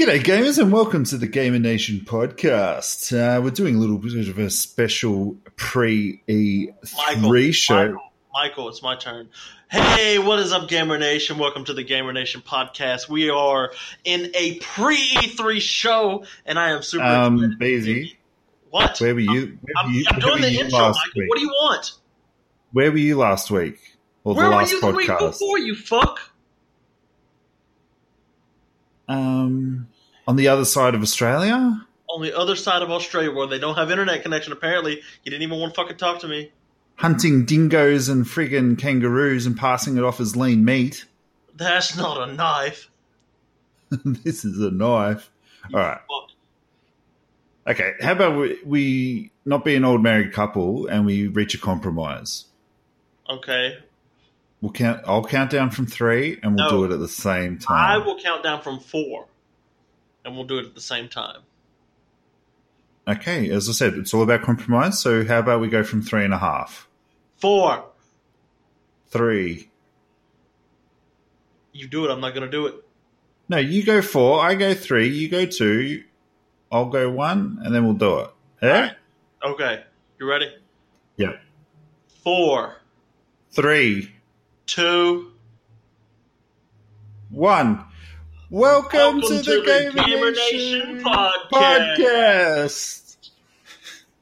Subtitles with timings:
[0.00, 3.12] G'day, gamers, and welcome to the Gamer Nation podcast.
[3.12, 7.74] Uh, we're doing a little bit of a special pre E3 show.
[7.74, 8.00] Michael,
[8.32, 9.28] Michael, it's my turn.
[9.70, 11.36] Hey, what is up, Gamer Nation?
[11.36, 13.10] Welcome to the Gamer Nation podcast.
[13.10, 18.12] We are in a pre E3 show, and I am super Um, excited.
[18.70, 18.98] What?
[19.02, 19.58] where were you?
[19.60, 20.94] Where I'm, were you, I'm doing the intro, Michael.
[21.14, 21.28] week?
[21.28, 21.92] What do you want?
[22.72, 23.98] Where were you last week?
[24.24, 25.32] Or Where the were last you the week podcast?
[25.32, 26.20] before, you fuck?
[29.10, 29.88] Um,
[30.30, 31.84] on the other side of Australia?
[32.08, 34.94] On the other side of Australia, where they don't have internet connection, apparently,
[35.24, 36.52] you didn't even want to fucking talk to me.
[36.94, 41.04] Hunting dingoes and friggin' kangaroos and passing it off as lean meat.
[41.56, 42.88] That's not a knife.
[43.90, 45.32] this is a knife.
[45.74, 45.98] All right.
[45.98, 46.30] Fuck.
[47.74, 51.58] Okay, how about we, we not be an old married couple and we reach a
[51.58, 52.44] compromise?
[53.28, 53.78] Okay.
[54.60, 55.02] We'll count.
[55.08, 56.70] I'll count down from three, and we'll No.
[56.70, 58.00] do it at the same time.
[58.00, 59.26] I will count down from four,
[60.30, 61.40] and we'll do it at the same time.
[63.08, 64.98] Okay, as I said, it's all about compromise.
[65.00, 66.88] So how about we go from three and a half,
[67.38, 67.84] Four.
[69.08, 69.68] three?
[71.72, 72.10] You do it.
[72.10, 72.74] I'm not going to do it.
[73.48, 74.40] No, you go four.
[74.40, 75.08] I go three.
[75.08, 76.04] You go two.
[76.70, 78.30] I'll go one, and then we'll do it.
[78.62, 78.68] Yeah.
[78.68, 78.92] Alright.
[79.44, 79.84] Okay.
[80.20, 80.52] You ready?
[81.16, 81.32] Yeah.
[82.22, 82.76] Four,
[83.52, 84.12] Three,
[84.66, 85.32] two,
[87.30, 87.84] one.
[88.50, 91.50] Welcome, Welcome to, to the, the Gamer, Nation, Nation podcast.
[91.52, 93.30] podcast.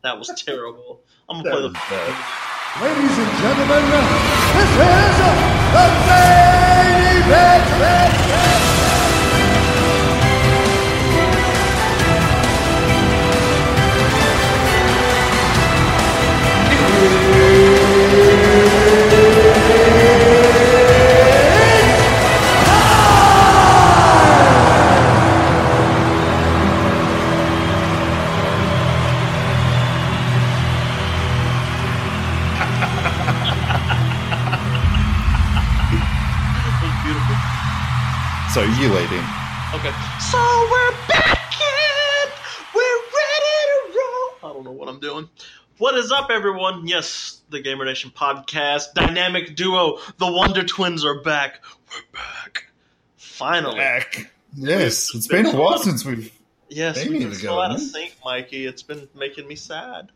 [0.03, 1.01] That was terrible.
[1.31, 2.83] I'm gonna play bad.
[2.83, 3.85] Ladies and gentlemen,
[4.53, 5.17] this is
[5.73, 8.58] the main event.
[46.39, 46.87] Everyone?
[46.87, 51.65] Yes, the Gamer Nation podcast, dynamic duo, the Wonder Twins are back.
[51.91, 52.71] We're back.
[53.17, 53.79] Finally.
[53.79, 54.31] Back.
[54.55, 56.33] Yes, it's been a while since we've.
[56.69, 58.67] Yes, They we need can to still out of sync, Mikey.
[58.67, 60.13] It's been making me sad.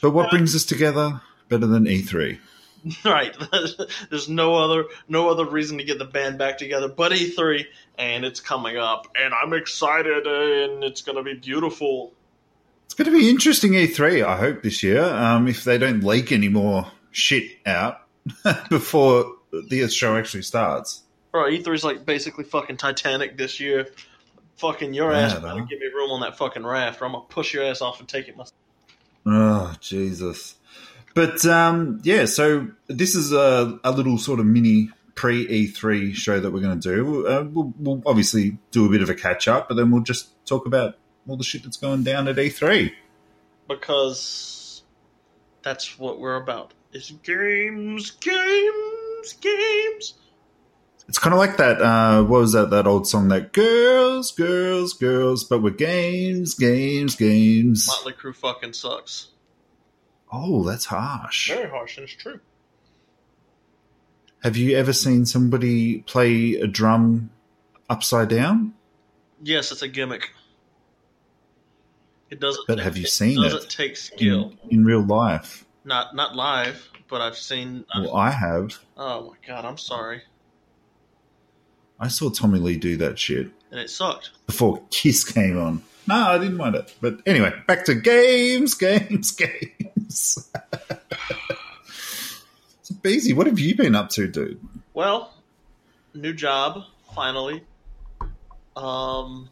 [0.00, 1.20] But what brings us together
[1.50, 2.38] better than E E3?
[3.04, 3.36] Right.
[4.10, 8.24] There's no other no other reason to get the band back together but E3 and
[8.24, 12.12] it's coming up and I'm excited and it's going to be beautiful.
[12.92, 15.02] It's going to be interesting E3, I hope, this year.
[15.02, 18.02] Um, if they don't leak any more shit out
[18.68, 21.00] before the show actually starts.
[21.30, 23.88] Bro, E3's like basically fucking Titanic this year.
[24.58, 27.34] Fucking your ass better give me room on that fucking raft or I'm going to
[27.34, 28.52] push your ass off and take it myself.
[29.24, 30.56] Oh, Jesus.
[31.14, 36.38] But um, yeah, so this is a, a little sort of mini pre E3 show
[36.38, 37.26] that we're going to do.
[37.26, 40.28] Uh, we'll, we'll obviously do a bit of a catch up, but then we'll just
[40.44, 40.98] talk about
[41.28, 42.92] all the shit that's going down at E E3.
[43.68, 44.82] because
[45.62, 46.74] that's what we're about.
[46.92, 50.14] It's games, games, games.
[51.08, 51.80] It's kind of like that.
[51.82, 52.70] Uh, what was that?
[52.70, 57.86] That old song that girls, girls, girls, but with games, games, games.
[57.88, 59.28] Motley Crue fucking sucks.
[60.32, 61.50] Oh, that's harsh.
[61.50, 62.40] Very harsh, and it's true.
[64.42, 67.30] Have you ever seen somebody play a drum
[67.88, 68.74] upside down?
[69.42, 70.30] Yes, it's a gimmick.
[72.32, 72.66] It doesn't.
[72.66, 73.68] But have you seen doesn't it?
[73.70, 74.54] take skill.
[74.64, 75.66] In, in real life?
[75.84, 77.84] Not not live, but I've seen.
[77.94, 78.78] I've- Well, I have.
[78.96, 80.22] oh my god, I'm sorry,
[82.00, 84.30] I saw Tommy Lee do that shit and it sucked.
[84.46, 85.82] before Kiss came on.
[86.08, 86.94] No, I didn't mind it.
[87.02, 90.50] But anyway, back to games, games, games.
[92.82, 94.58] so, Beezy, what have you been up to, dude?
[94.94, 95.32] Well,
[96.14, 96.84] new job
[97.14, 97.62] finally.
[98.76, 99.48] Um,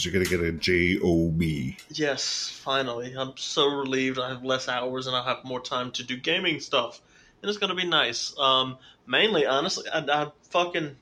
[0.00, 1.76] Because you're going to get a G-O-B.
[1.90, 3.14] yes, finally.
[3.18, 4.18] I'm so relieved.
[4.18, 7.02] I have less hours and I have more time to do gaming stuff,
[7.42, 8.34] and it's gonna be nice.
[8.38, 10.96] Um, mainly, honestly, I, I fucking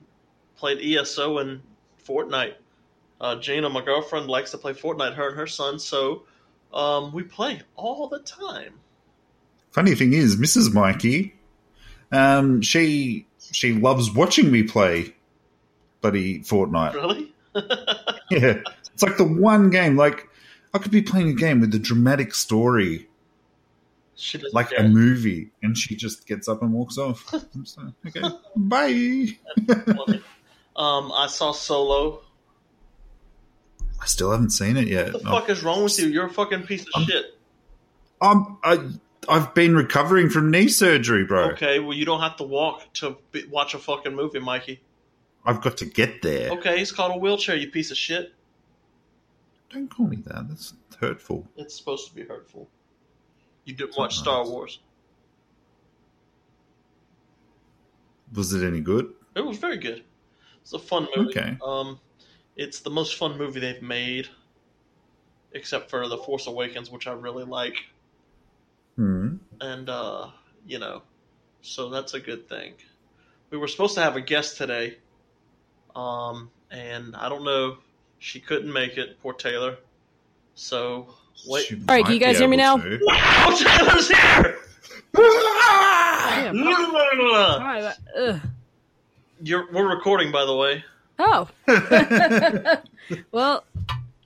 [0.56, 1.62] played ESO and
[2.04, 2.54] Fortnite.
[3.20, 5.14] Uh, Gina, my girlfriend, likes to play Fortnite.
[5.14, 6.24] Her and her son, so
[6.74, 8.80] um, we play all the time.
[9.70, 10.74] Funny thing is, Mrs.
[10.74, 11.36] Mikey,
[12.10, 15.14] um, she she loves watching me play
[16.00, 16.94] bloody Fortnite.
[16.94, 17.32] Really?
[18.30, 18.60] Yeah,
[18.98, 19.96] it's like the one game.
[19.96, 20.28] Like
[20.74, 23.08] I could be playing a game with a dramatic story,
[24.16, 27.32] she like a movie, and she just gets up and walks off.
[27.54, 28.22] I'm so, okay,
[28.56, 29.28] bye.
[30.76, 32.22] Um, I saw Solo
[34.00, 35.12] I still haven't seen it yet.
[35.12, 36.08] What the fuck is wrong with you?
[36.08, 37.36] You're a fucking piece of shit.
[38.20, 38.90] I'm, I,
[39.28, 41.50] I've been recovering from knee surgery, bro.
[41.50, 44.80] Okay, well you don't have to walk to be, watch a fucking movie, Mikey.
[45.44, 46.50] I've got to get there.
[46.52, 48.32] Okay, it's called a wheelchair, you piece of shit.
[49.70, 50.48] Don't call me that.
[50.48, 51.46] That's hurtful.
[51.56, 52.68] It's supposed to be hurtful.
[53.64, 54.80] You didn't watch Star Wars.
[58.34, 59.12] Was it any good?
[59.34, 60.04] It was very good.
[60.62, 61.38] It's a fun movie.
[61.38, 61.58] Okay.
[61.64, 62.00] Um,
[62.56, 64.28] it's the most fun movie they've made,
[65.52, 67.76] except for The Force Awakens, which I really like.
[68.96, 69.36] Hmm.
[69.60, 70.28] And uh,
[70.66, 71.02] you know,
[71.62, 72.74] so that's a good thing.
[73.50, 74.98] We were supposed to have a guest today,
[75.94, 77.78] um, and I don't know.
[78.18, 79.20] She couldn't make it.
[79.22, 79.76] Poor Taylor.
[80.54, 81.08] So
[81.46, 81.72] wait.
[81.72, 82.76] All right, can you guys hear me now?
[82.78, 82.98] to.
[83.02, 84.58] Wow, Taylor's here.
[85.14, 86.56] Damn.
[86.58, 88.40] Hi, but- ugh.
[89.40, 90.84] You're, we're recording, by the way.
[91.20, 91.48] Oh.
[93.32, 93.64] well,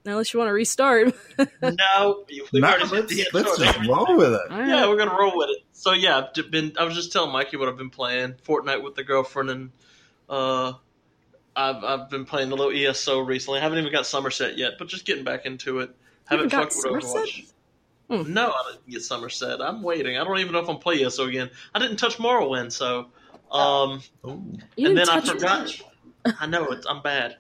[0.06, 1.14] unless you want to restart.
[1.62, 3.64] No, we No, already did let's, the let's intro.
[3.72, 4.40] just roll with it.
[4.50, 4.68] All right.
[4.68, 5.58] Yeah, we're gonna roll with it.
[5.72, 6.72] So yeah, I've been.
[6.78, 9.70] I was just telling Mikey what I've been playing Fortnite with the girlfriend, and
[10.28, 10.72] uh,
[11.54, 13.60] I've I've been playing a little ESO recently.
[13.60, 15.94] I haven't even got Summerset yet, but just getting back into it.
[16.24, 17.22] Haven't haven't got fucked with Summerset?
[18.10, 18.24] Overwatch.
[18.24, 18.32] Hmm.
[18.32, 19.60] No, I didn't get Summerset.
[19.60, 20.18] I'm waiting.
[20.18, 21.50] I don't even know if I'm playing ESO again.
[21.74, 23.06] I didn't touch Morrowind, so
[23.50, 24.58] um, Ooh.
[24.78, 25.80] And then I forgot.
[26.40, 27.36] I know it's I'm bad.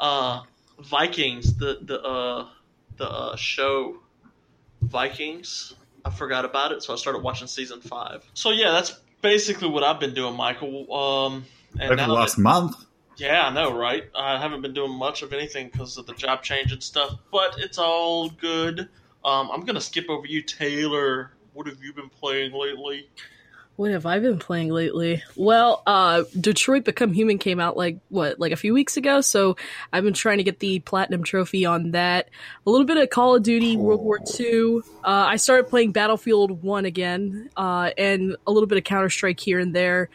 [0.00, 0.42] Uh,
[0.78, 2.48] Vikings, the the uh,
[2.96, 3.98] the uh, show
[4.80, 5.74] Vikings.
[6.04, 8.24] I forgot about it, so I started watching season five.
[8.34, 10.92] So yeah, that's basically what I've been doing, Michael.
[10.92, 11.44] Um,
[11.78, 12.76] and Over the last that- month.
[13.22, 14.04] Yeah, I know, right?
[14.16, 17.54] I haven't been doing much of anything because of the job change and stuff, but
[17.58, 18.88] it's all good.
[19.24, 21.30] Um, I'm gonna skip over you, Taylor.
[21.52, 23.08] What have you been playing lately?
[23.76, 25.22] What have I been playing lately?
[25.36, 29.20] Well, uh, Detroit Become Human came out like what, like a few weeks ago.
[29.20, 29.56] So
[29.92, 32.28] I've been trying to get the platinum trophy on that.
[32.66, 34.80] A little bit of Call of Duty World War II.
[35.02, 39.40] Uh, I started playing Battlefield One again, uh, and a little bit of Counter Strike
[39.40, 40.10] here and there.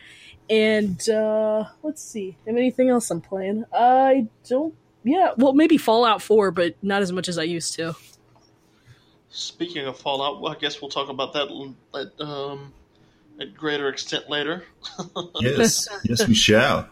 [0.49, 3.65] And uh, let's see, have anything else I'm playing?
[3.73, 4.73] I don't.
[5.03, 7.95] Yeah, well, maybe Fallout Four, but not as much as I used to.
[9.29, 11.49] Speaking of Fallout, well, I guess we'll talk about that
[11.93, 12.73] at, um,
[13.39, 14.63] at greater extent later.
[15.39, 16.87] Yes, yes, we shall.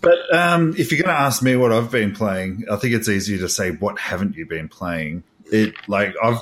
[0.00, 3.08] But um, if you're going to ask me what I've been playing, I think it's
[3.08, 5.22] easier to say what haven't you been playing.
[5.52, 6.38] It like I've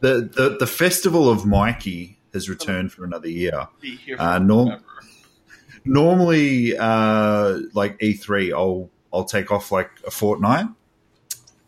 [0.00, 3.68] the the, the festival of Mikey has returned for another year.
[3.80, 4.82] Be here Uh, norm- forever.
[5.86, 10.66] Normally, uh, like E3, I'll I'll take off like a fortnight,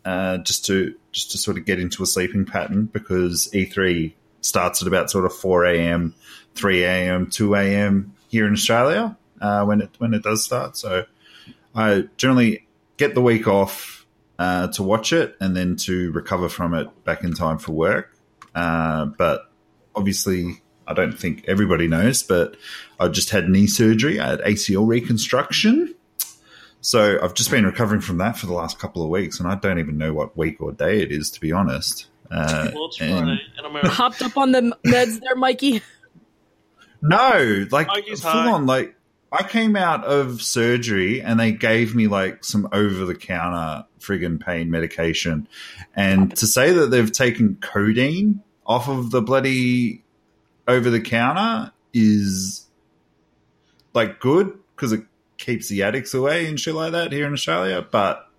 [0.05, 4.81] uh, just to just to sort of get into a sleeping pattern because E3 starts
[4.81, 6.13] at about sort of four a.m.,
[6.55, 8.13] three a.m., two a.m.
[8.27, 10.77] here in Australia uh, when it when it does start.
[10.77, 11.05] So
[11.73, 12.67] I generally
[12.97, 14.05] get the week off
[14.37, 18.15] uh, to watch it and then to recover from it back in time for work.
[18.55, 19.49] Uh, but
[19.95, 22.57] obviously, I don't think everybody knows, but
[22.99, 24.19] I just had knee surgery.
[24.19, 25.95] I had ACL reconstruction.
[26.81, 29.55] So I've just been recovering from that for the last couple of weeks, and I
[29.55, 32.07] don't even know what week or day it is, to be honest.
[32.31, 33.89] Uh, Well, it's and- Friday in America.
[33.89, 35.81] Hopped up on the meds there, Mikey.
[37.01, 38.51] No, like Mikey's full high.
[38.51, 38.65] on.
[38.65, 38.95] Like
[39.31, 44.39] I came out of surgery and they gave me like some over the counter friggin'
[44.39, 45.47] pain medication,
[45.95, 50.03] and to say that they've taken codeine off of the bloody
[50.67, 52.65] over the counter is
[53.93, 55.03] like good because it
[55.37, 58.29] keeps the addicts away and shit like that here in Australia, but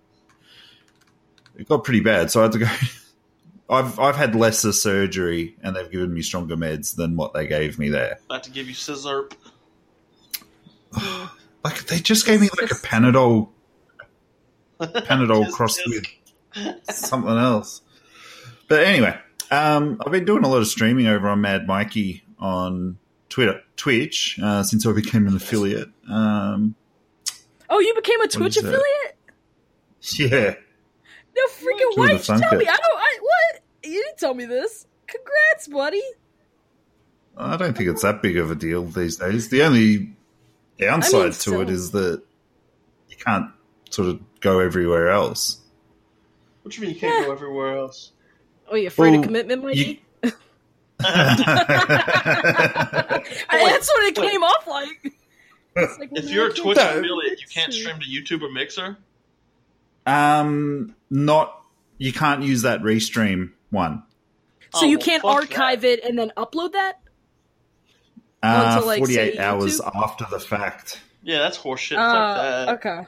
[1.57, 2.67] it got pretty bad, so I had to go.
[3.69, 7.79] I've I've had lesser surgery and they've given me stronger meds than what they gave
[7.79, 8.19] me there.
[8.25, 9.29] About to give you scissor.
[11.63, 13.49] Like they just gave me like a Panadol
[14.81, 16.07] Panadol Just- crossed just-
[16.55, 17.81] with something else.
[18.67, 19.15] But anyway,
[19.51, 22.97] um, I've been doing a lot of streaming over on Mad Mikey on
[23.31, 25.89] Twitter, Twitch uh, since I became an affiliate.
[26.09, 26.75] Um,
[27.73, 29.17] Oh, you became a Twitch affiliate?
[30.13, 30.55] yeah,
[31.35, 32.13] No freaking Doing way!
[32.17, 32.65] the fun Tell me.
[32.67, 32.99] I don't.
[32.99, 33.63] I what?
[33.83, 34.85] You didn't tell me this.
[35.07, 36.01] Congrats, buddy.
[37.37, 39.47] I don't think it's that big of a deal these days.
[39.49, 40.13] The only
[40.77, 41.61] downside I mean, to still.
[41.61, 42.21] it is that
[43.09, 43.51] you can't
[43.89, 45.61] sort of go everywhere else.
[46.63, 48.11] What do you mean you can't go everywhere else?
[48.69, 50.03] Oh, you afraid Well, of commitment, Mikey?
[51.39, 51.45] you-
[53.49, 55.13] I- that's what it came off like.
[55.99, 58.97] Like, If you're a Twitch affiliate, you can't stream to YouTube or Mixer.
[60.05, 61.61] Um, not
[61.97, 64.03] you can't use that restream one.
[64.73, 66.99] So Oh, you can't fuck archive it and then upload that?
[68.43, 70.99] Uh, Onto, like, Forty-eight say, hours after the fact.
[71.21, 71.97] Yeah, that's horseshit.
[71.97, 72.69] Uh, Fuck that.
[72.95, 73.07] okay.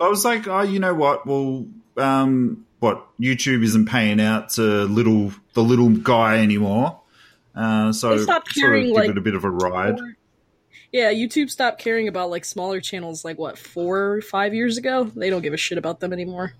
[0.00, 1.26] I was like, oh, you know what?
[1.26, 1.66] Well,
[1.98, 7.00] um, what YouTube isn't paying out to little the little guy anymore.
[7.54, 9.96] Uh, so They stopped sort of give like, it a bit of a ride.
[10.92, 15.04] Yeah, YouTube stopped caring about like smaller channels like what, four or five years ago?
[15.04, 16.54] They don't give a shit about them anymore.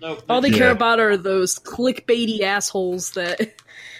[0.00, 0.22] Nope.
[0.28, 0.58] All they Yeah.
[0.58, 3.40] care about are those clickbaity assholes that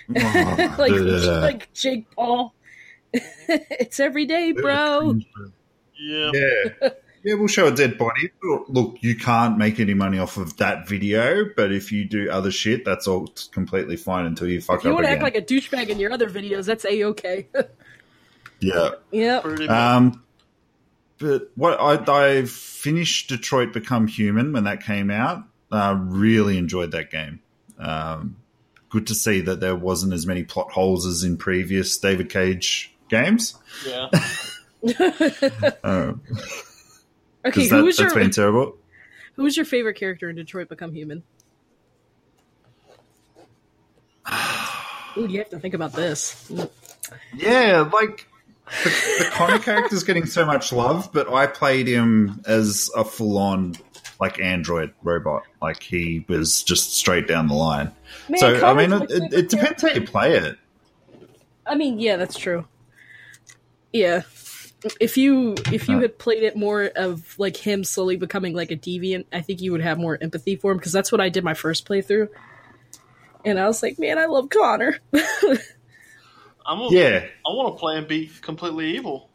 [0.08, 1.42] Oh, like ugh.
[1.42, 2.54] like Jake Paul.
[3.12, 5.14] it's every day, bro.
[5.98, 6.30] yeah.
[6.34, 6.88] Yeah.
[7.26, 8.30] Yeah, we'll show a dead body.
[8.68, 12.52] Look, you can't make any money off of that video, but if you do other
[12.52, 15.24] shit, that's all completely fine until you fuck If you up want to again.
[15.26, 17.48] act like a douchebag in your other videos, that's a okay.
[18.60, 18.90] yeah.
[19.10, 19.42] yep.
[19.42, 19.76] Pretty much.
[19.76, 20.22] Um,
[21.18, 25.42] but what I, I finished Detroit Become Human when that came out.
[25.72, 27.40] Uh, really enjoyed that game.
[27.76, 28.36] Um,
[28.88, 32.94] good to see that there wasn't as many plot holes as in previous David Cage
[33.08, 33.56] games.
[33.84, 34.10] yeah.
[35.82, 36.20] Um,
[37.46, 38.76] Okay, 'cause who that, was your that's been terrible.
[39.34, 41.22] who was your favorite character in Detroit Become Human?
[45.16, 46.50] Ooh, you have to think about this.
[47.34, 48.28] Yeah, like
[48.82, 53.76] the, the Connor character's getting so much love, but I played him as a full-on
[54.20, 55.44] like android robot.
[55.62, 57.92] Like he was just straight down the line.
[58.28, 60.58] Man, so I mean, it, it, it depends how you play it.
[61.64, 62.66] I mean, yeah, that's true.
[63.92, 64.22] Yeah.
[65.00, 66.00] If you if you Uh.
[66.02, 69.72] had played it more of like him slowly becoming like a deviant, I think you
[69.72, 72.28] would have more empathy for him because that's what I did my first playthrough.
[73.44, 74.98] And I was like, man, I love Connor.
[76.66, 79.30] I'm a, Yeah, I want to play and be completely evil.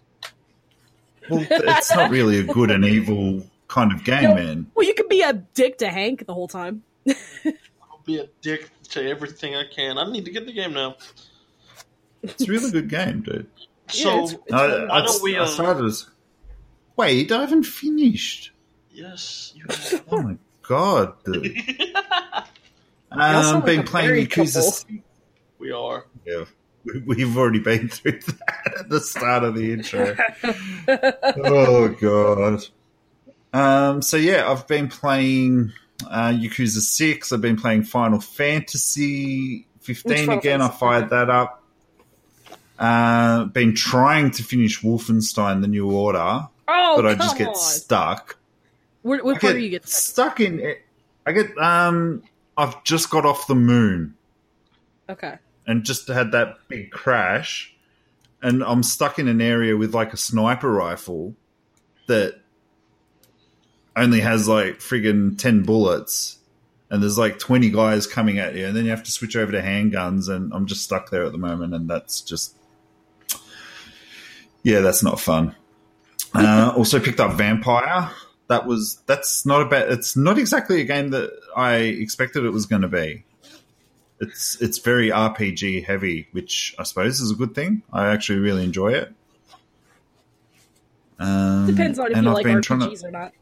[1.30, 4.36] well, it's not really a good and evil kind of game, No.
[4.36, 4.72] man.
[4.76, 6.84] well, you could be a dick to Hank the whole time.
[7.08, 9.98] I'll be a dick to everything I can.
[9.98, 10.98] I need to get the game now.
[12.22, 13.48] It's a really good game, dude.
[13.92, 14.88] So Yeah, it's- it's I, fun.
[14.88, 16.08] why I, don't we, I uh, started as
[16.98, 18.52] wait, I haven't finished.
[18.92, 19.66] yes, you
[20.12, 21.56] Oh my god, dude.
[23.14, 24.84] Y'all Um, been like playing Yakuza.
[24.88, 25.04] couple.
[25.60, 26.06] We are.
[26.26, 26.46] Yeah,
[26.86, 30.16] we- we've already been through that at the start of the intro.
[31.44, 32.64] oh god.
[33.54, 34.02] Um.
[34.02, 35.74] So yeah, I've been playing
[36.10, 37.32] uh, Yakuza Six.
[37.34, 40.62] I've been playing Final Fantasy fifteen Final again.
[40.62, 41.61] I fired that up.
[42.82, 47.56] Uh, been trying to finish Wolfenstein: The New Order, Oh, but I just get on.
[47.56, 48.38] stuck.
[49.04, 49.88] What, what part get are you getting?
[49.88, 50.82] stuck in it.
[51.26, 52.24] I get um.
[52.58, 54.16] I've just got off the moon
[55.10, 55.36] Okay.
[55.66, 57.74] and just had that big crash,
[58.42, 61.36] and I'm stuck in an area with like a sniper rifle
[62.08, 62.40] that
[63.96, 66.40] only has like friggin' ten bullets,
[66.90, 69.52] and there's like twenty guys coming at you, and then you have to switch over
[69.52, 72.56] to handguns, and I'm just stuck there at the moment, and that's just
[74.64, 75.56] yeah, that's not fun.
[76.34, 78.10] Uh, also picked up Vampire.
[78.48, 79.92] That was that's not a bad.
[79.92, 83.24] It's not exactly a game that I expected it was going to be.
[84.20, 87.82] It's it's very RPG heavy, which I suppose is a good thing.
[87.92, 89.14] I actually really enjoy it.
[91.20, 93.34] Um, Depends on if you I've like trying to- RPGs or not.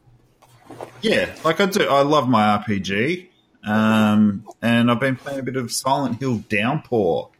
[1.02, 1.86] yeah, like I do.
[1.88, 3.28] I love my RPG.
[3.64, 7.30] Um, and I've been playing a bit of Silent Hill Downpour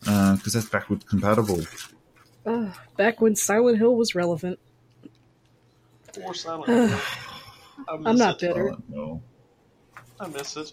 [0.00, 1.62] because that's backward compatible.
[2.46, 4.58] Ugh, back when Silent Hill was relevant.
[6.24, 6.68] Or silent.
[7.88, 8.48] I miss I'm not it.
[8.48, 8.68] bitter.
[8.68, 9.22] Silent Hill.
[10.20, 10.72] I miss it.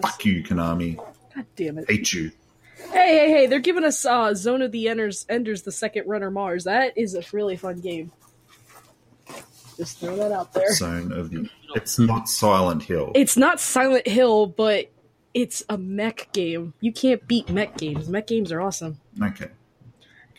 [0.00, 0.96] Fuck you, Konami.
[1.34, 1.90] God damn it.
[1.90, 2.30] Hate you.
[2.90, 6.30] Hey, hey, hey, they're giving us uh, Zone of the Enders, Enders the Second Runner
[6.30, 6.64] Mars.
[6.64, 8.12] That is a really fun game.
[9.76, 10.72] Just throw that out there.
[10.74, 11.48] Zone of the.
[11.74, 13.12] It's not Silent Hill.
[13.14, 14.90] It's not Silent Hill, but
[15.32, 16.74] it's a mech game.
[16.80, 18.08] You can't beat mech games.
[18.08, 18.98] Mech games are awesome.
[19.20, 19.48] Okay.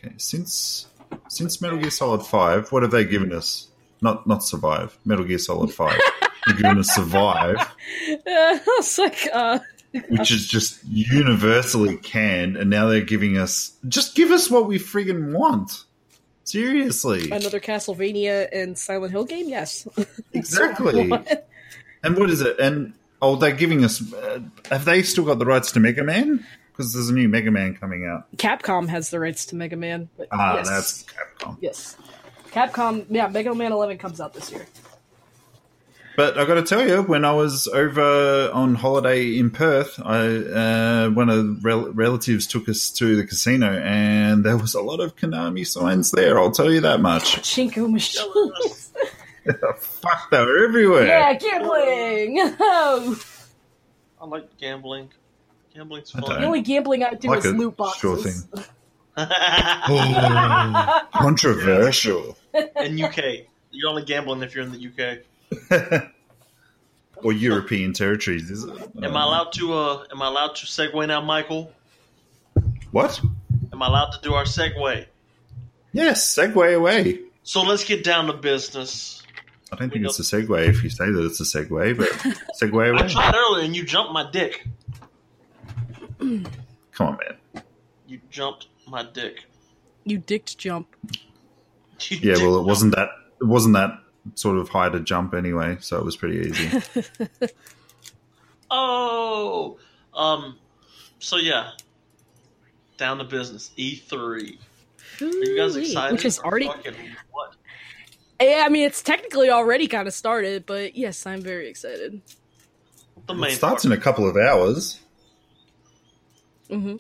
[0.04, 0.14] Okay.
[0.18, 0.88] Since
[1.30, 3.70] since Metal Gear Solid Five, what have they given us?
[4.02, 4.98] Not not survive.
[5.06, 6.00] Metal Gear Solid Five.
[6.48, 7.70] They've given us survive, Uh,
[8.28, 9.60] it's like, uh,
[10.10, 14.78] which is just universally canned, and now they're giving us just give us what we
[14.78, 15.86] friggin' want.
[16.44, 19.48] Seriously, another Castlevania and Silent Hill game?
[19.48, 19.88] Yes.
[20.34, 21.08] exactly.
[21.08, 21.48] What?
[22.04, 22.60] and what is it?
[22.60, 24.02] And oh, they're giving us.
[24.14, 26.46] Uh, have they still got the rights to Mega Man?
[26.74, 28.36] Because there's a new Mega Man coming out.
[28.38, 30.10] Capcom has the rights to Mega Man.
[30.32, 30.70] Ah, yes.
[30.70, 31.58] that's Capcom.
[31.62, 31.96] Yes.
[32.52, 34.66] Capcom, yeah, Mega Man 11 comes out this year.
[36.16, 40.28] But I got to tell you, when I was over on holiday in Perth, I
[40.28, 45.00] uh, one of rel- relatives took us to the casino, and there was a lot
[45.00, 46.38] of Konami signs there.
[46.40, 47.38] I'll tell you that much.
[47.42, 48.94] Chinko machines.
[49.78, 51.08] Fuck, they were everywhere.
[51.08, 52.56] yeah, gambling.
[52.60, 53.20] Oh,
[54.22, 55.10] I like gambling.
[55.74, 56.42] Gambling's I fun.
[56.42, 58.02] the only gambling I do Like is a loot boxes.
[58.02, 58.66] sure thing.
[59.16, 62.36] Oh, controversial.
[62.78, 63.18] in UK,
[63.72, 64.88] you're only gambling if you're in the
[65.70, 66.10] UK.
[67.24, 68.72] or European territories, is it?
[69.04, 69.74] Am I allowed to?
[69.74, 71.72] Uh, am I allowed to segue now, Michael?
[72.92, 73.22] What?
[73.72, 75.06] Am I allowed to do our segue?
[75.92, 77.20] Yes, segue away.
[77.44, 79.22] So let's get down to business.
[79.72, 82.10] I don't think it's a segue if you say that it's a segue, but
[82.62, 83.00] segue away.
[83.04, 84.68] I tried earlier and you jumped my dick.
[86.94, 87.18] Come on,
[87.54, 87.64] man.
[88.08, 89.46] You jumped my dick.
[90.04, 90.88] You dicked jump.
[92.10, 92.68] You Yeah, dick well, it jumped.
[92.68, 93.10] wasn't that.
[93.42, 93.92] It wasn't that
[94.36, 96.82] sort of high to jump anyway, so it was pretty easy.
[98.72, 99.78] Oh,
[100.16, 100.58] um,
[101.20, 101.72] so yeah,
[102.98, 103.72] down to business.
[103.78, 104.58] E three.
[105.22, 106.14] Are you guys excited?
[106.14, 106.68] Which is already.
[106.68, 106.96] fucking
[107.32, 107.54] what?
[108.42, 112.22] Yeah, I mean, it's technically already kind of started, but yes, I'm very excited.
[113.28, 113.86] The main it starts part.
[113.86, 115.00] in a couple of hours.
[116.70, 116.96] Hmm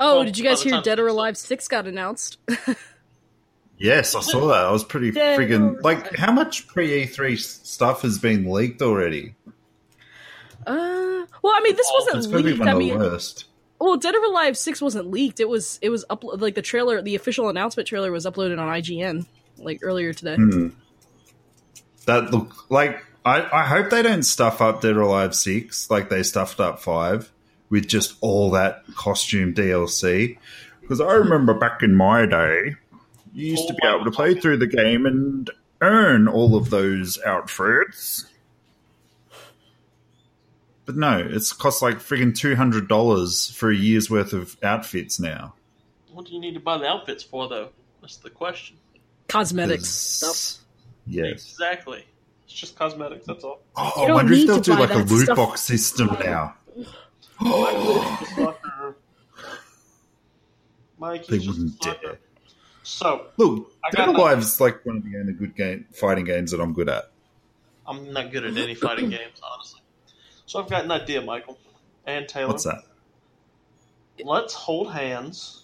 [0.00, 2.38] Oh, Well, did you guys hear Dead or Alive Six got announced?
[3.78, 4.66] Yes, I saw that.
[4.66, 9.34] I was pretty Yeah, friggin' like how much pre E3 stuff has been leaked already?
[10.66, 12.60] Uh, well, I mean, this wasn't going to be leaked.
[12.60, 13.44] one I of the mean, worst.
[13.80, 15.40] well, Dead or Alive Six wasn't leaked.
[15.40, 18.68] It was it was up like the trailer, the official announcement trailer was uploaded on
[18.68, 19.26] IGN
[19.58, 20.36] like earlier today.
[20.36, 20.68] Hmm.
[22.06, 26.08] That look like I, I hope they don't stuff up Dead or Alive Six like
[26.10, 27.30] they stuffed up Five
[27.74, 30.38] with just all that costume DLC.
[30.80, 32.76] Because I remember back in my day,
[33.34, 35.50] you used Oh to be able to play through the game and
[35.80, 38.26] earn all of those outfits.
[40.86, 45.18] But no, it's cost like friggin' two hundred dollars for a year's worth of outfits
[45.18, 45.54] now.
[46.12, 47.70] What do you need to buy the outfits for, though?
[48.00, 48.76] That's the question.
[49.28, 50.62] Cosmetics stuff.
[51.06, 51.32] Yes.
[51.32, 52.04] Exactly.
[52.44, 53.26] It's just cosmetics.
[53.26, 53.62] That's all.
[53.76, 55.36] Oh, You I wonder if they'll do like a loot stuff.
[55.36, 56.54] box system now.
[57.44, 58.96] Sucker.
[60.98, 62.00] Mike, They wouldn't sucker.
[62.02, 62.18] dare.
[62.82, 64.20] So Look, I Dead got or nothing.
[64.26, 67.10] Alive is like one of the only good game fighting games that I'm good at.
[67.86, 69.80] I'm not good at any fighting games, honestly.
[70.46, 71.58] So I've got an idea, Michael
[72.06, 72.48] and Taylor.
[72.48, 72.82] What's that?
[74.22, 75.60] Let's hold hands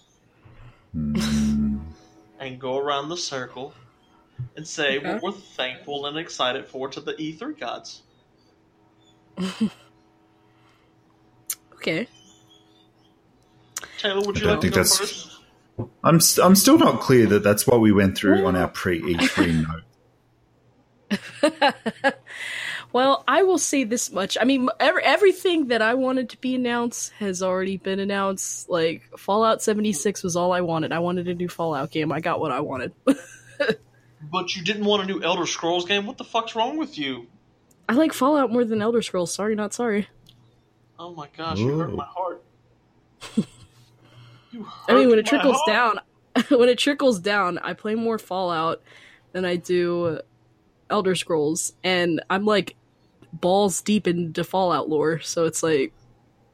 [0.92, 1.78] Hmm.
[2.40, 3.72] and go around the circle
[4.56, 5.12] and say Okay.
[5.14, 8.02] what we're thankful and excited for to the E3 gods.
[11.80, 12.06] Okay.
[13.98, 15.26] Taylor, would I you don't like to think go that's- first?
[16.04, 19.00] I'm st- I'm still not clear that that's what we went through on our pre
[19.00, 19.66] E3
[21.10, 22.14] note.
[22.92, 24.36] Well, I will say this much.
[24.40, 28.68] I mean, every, everything that I wanted to be announced has already been announced.
[28.68, 30.90] Like Fallout 76 was all I wanted.
[30.90, 32.10] I wanted a new Fallout game.
[32.10, 32.92] I got what I wanted.
[34.30, 36.04] But you didn't want a new Elder Scrolls game?
[36.04, 37.26] What the fuck's wrong with you?
[37.88, 39.32] I like Fallout more than Elder Scrolls.
[39.32, 40.08] Sorry, not sorry.
[41.00, 42.42] Oh my gosh, you hurt my heart.
[44.52, 45.68] You I mean, when it trickles heart.
[46.34, 48.82] down, when it trickles down, I play more Fallout
[49.30, 50.18] than I do
[50.90, 52.74] Elder Scrolls, and I'm like
[53.32, 55.20] balls deep into Fallout lore.
[55.20, 55.92] So it's like,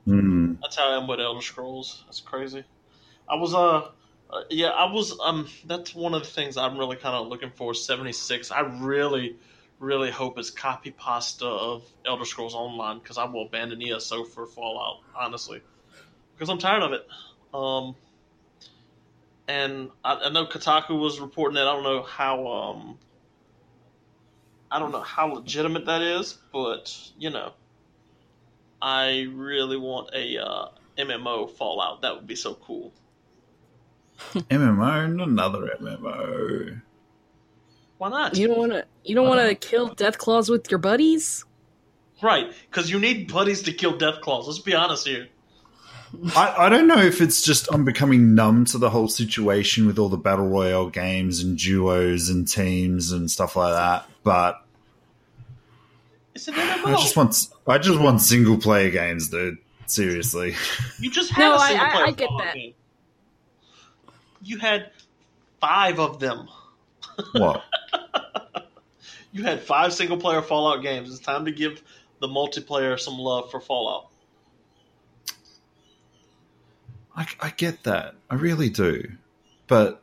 [0.04, 0.54] Hmm.
[0.62, 2.04] That's how I am with Elder Scrolls.
[2.06, 2.64] That's crazy.
[3.28, 3.88] I was uh,
[4.30, 5.48] uh yeah, I was um.
[5.64, 7.74] That's one of the things I'm really kind of looking for.
[7.74, 8.50] Seventy six.
[8.52, 9.36] I really,
[9.78, 14.46] really hope it's copy pasta of Elder Scrolls Online because I will abandon ESO for
[14.46, 15.00] Fallout.
[15.14, 15.60] Honestly,
[16.34, 17.06] because I'm tired of it.
[17.54, 17.96] Um.
[19.48, 21.68] And I, I know Kotaku was reporting that.
[21.68, 22.98] I don't know how um.
[24.70, 27.52] I don't know how legitimate that is, but you know.
[28.82, 32.02] I really want a uh, MMO Fallout.
[32.02, 32.92] That would be so cool.
[34.34, 36.82] MMO another MMO.
[37.98, 38.36] Why not?
[38.36, 41.44] you don't want to, you don't want to kill Death Claws with your buddies.
[42.22, 44.46] right, because you need buddies to kill Death Claws.
[44.46, 45.28] Let's be honest here.
[46.36, 49.98] I, I don't know if it's just I'm becoming numb to the whole situation with
[49.98, 54.62] all the battle royale games and duos and teams and stuff like that, but
[56.34, 56.86] It's an MMO.
[56.86, 59.58] I just want I just want single player games, dude.
[59.86, 60.54] Seriously.
[61.00, 62.54] you just had No, a I- single I- player I get that.
[62.54, 62.74] game.
[64.42, 64.90] You had
[65.60, 66.48] five of them.
[67.32, 67.64] what?
[69.36, 71.10] You had five single player Fallout games.
[71.10, 71.82] It's time to give
[72.22, 74.06] the multiplayer some love for Fallout.
[77.14, 78.14] I, I get that.
[78.30, 79.12] I really do.
[79.66, 80.02] But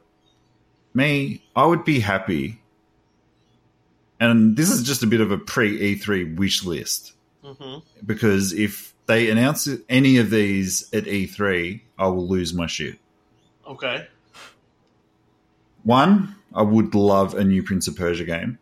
[0.93, 2.61] me, I would be happy.
[4.19, 7.13] And this is just a bit of a pre E3 wish list.
[7.43, 12.99] hmm Because if they announce any of these at E3, I will lose my shit.
[13.67, 14.07] Okay.
[15.81, 18.59] One, I would love a new Prince of Persia game.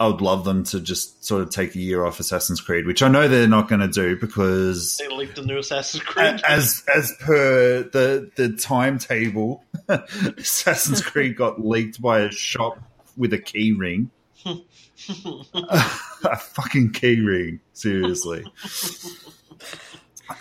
[0.00, 3.02] I would love them to just sort of take a year off Assassin's Creed, which
[3.02, 6.40] I know they're not going to do because They leaked the new Assassin's Creed.
[6.48, 12.78] as as per the the timetable, Assassin's Creed got leaked by a shop
[13.16, 14.10] with a key ring.
[14.46, 17.58] a fucking keyring.
[17.72, 18.44] Seriously.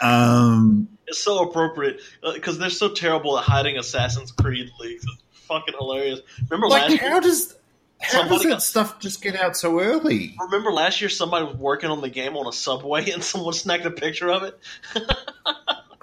[0.01, 2.01] Um, It's so appropriate
[2.33, 5.03] because they're so terrible at hiding Assassin's Creed leaks.
[5.05, 6.19] It's fucking hilarious.
[6.49, 7.21] Remember like, last how year?
[7.21, 7.55] does
[7.99, 10.35] how does that got- stuff just get out so early?
[10.39, 13.85] Remember last year somebody was working on the game on a subway and someone snagged
[13.85, 14.59] a picture of it.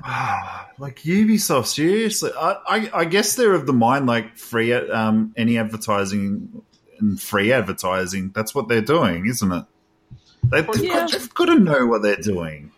[0.07, 2.30] Ah, like Ubisoft, seriously.
[2.37, 6.62] I, I, I guess they're of the mind like free um any advertising
[6.98, 8.30] and free advertising.
[8.35, 9.64] That's what they're doing, isn't it?
[10.44, 10.92] They, they've, Yeah.
[10.92, 12.70] got, they've got to know what they're doing.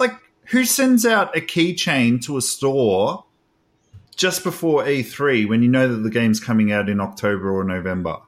[0.00, 0.14] Like,
[0.46, 3.24] who sends out a keychain to a store
[4.18, 8.18] just before E3 when you know that the game's coming out in October or November?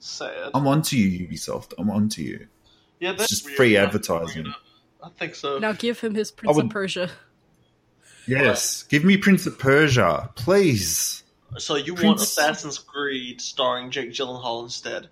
[0.00, 0.50] Sad.
[0.54, 1.72] I'm onto you, Ubisoft.
[1.78, 2.46] I'm onto you.
[3.00, 3.56] yeah, It's that's just weird.
[3.56, 4.52] free I- advertising.
[5.02, 5.58] I think so.
[5.58, 7.10] Now give him his Prince would- of Persia.
[8.26, 11.22] Yes, give me Prince of Persia, please.
[11.58, 15.08] So you want Prince- Assassin's Creed starring Jake Gyllenhaal instead?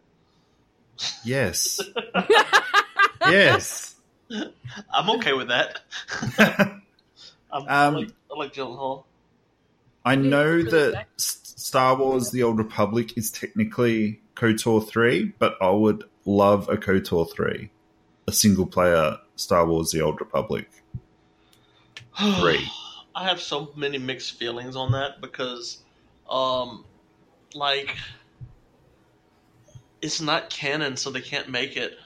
[1.24, 1.80] Yes.
[3.20, 3.94] yes.
[4.92, 5.80] I'm okay with that.
[7.54, 9.04] I'm, I, Um, like, I like Gyllenhaal.
[10.04, 11.40] I know really that nice.
[11.56, 17.32] Star Wars The Old Republic is technically KOTOR 3, but I would love a KOTOR
[17.32, 17.70] 3.
[18.26, 20.68] A single player Star Wars The Old Republic
[22.18, 22.68] 3.
[23.16, 25.78] I have so many mixed feelings on that because,
[26.28, 26.84] um,
[27.54, 27.96] like,
[30.02, 31.96] it's not canon, so they can't make it.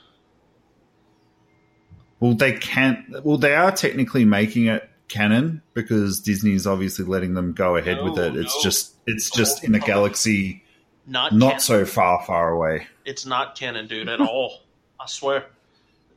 [2.21, 3.25] Well, they can't.
[3.25, 8.19] Well, they are technically making it canon because Disney's obviously letting them go ahead with
[8.19, 8.37] it.
[8.37, 8.63] It's no.
[8.63, 10.65] just, it's just in a galaxy
[11.07, 11.61] Not not canon.
[11.61, 12.87] so far, far away.
[13.05, 14.61] It's not canon, dude, at all.
[15.01, 15.47] I swear.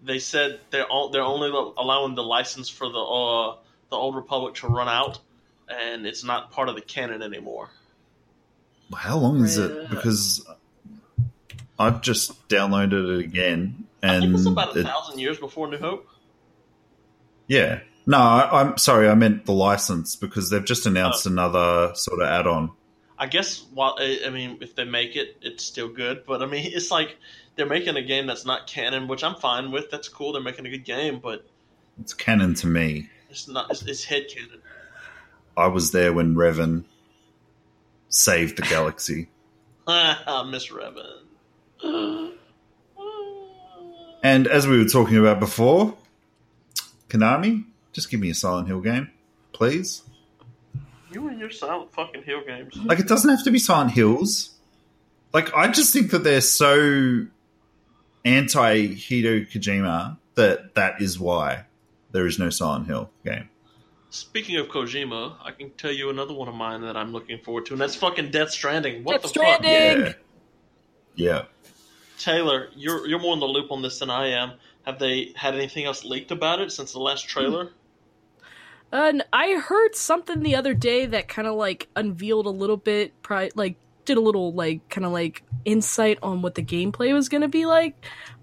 [0.04, 3.56] They said they're all, they're only allowing the license for the uh,
[3.90, 5.20] the Old Republic to run out,
[5.70, 7.70] and it's not part of the canon anymore.
[8.94, 9.90] How long is it?
[9.90, 10.46] Because
[11.80, 15.68] I've just downloaded it again, I think it's and about a it- thousand years before
[15.70, 16.08] New Hope.
[17.48, 17.82] yeah.
[18.06, 19.08] No, I'm sorry.
[19.08, 21.32] I meant the license because they've just announced Oh.
[21.32, 22.72] another sort of add-on.
[23.20, 26.24] I guess while I I mean, if they make it, it's still good.
[26.26, 27.18] But I mean, it's like
[27.56, 29.92] they're making a game that's not canon, which I'm fine with.
[29.92, 30.34] That's cool.
[30.34, 31.46] They're making a good game, but
[32.00, 33.10] It's canon to me.
[33.30, 33.70] it's not.
[33.70, 34.62] It's, it's head canon.
[35.56, 36.86] I was there when Revan
[38.10, 39.30] saved the galaxy.
[39.88, 41.18] Miss Revan.
[44.24, 45.96] And as we were talking about before,
[47.10, 49.12] Konami, just give me a Silent Hill game,
[49.54, 50.04] please.
[51.12, 52.76] You and your silent fucking hill games.
[52.78, 54.52] Like, it doesn't have to be Silent Hills.
[55.34, 57.26] Like, I just think that they're so
[58.24, 61.66] anti Hideo Kojima that that is why
[62.12, 63.50] there is no Silent Hill game.
[64.10, 67.66] Speaking of Kojima, I can tell you another one of mine that I'm looking forward
[67.68, 69.04] to, and that's fucking Death Stranding.
[69.04, 69.64] What Death the fuck?
[69.64, 70.14] Yeah.
[71.16, 71.44] Yeah.
[72.18, 74.54] Taylor, you're you're more in the loop on this than I am.
[74.84, 77.72] Have they had anything else leaked about it since the last trailer?
[78.92, 83.22] And I heard something the other day that kind of like unveiled a little bit,
[83.24, 83.76] pri- like
[84.06, 87.48] did a little like kind of like insight on what the gameplay was going to
[87.48, 87.96] be like.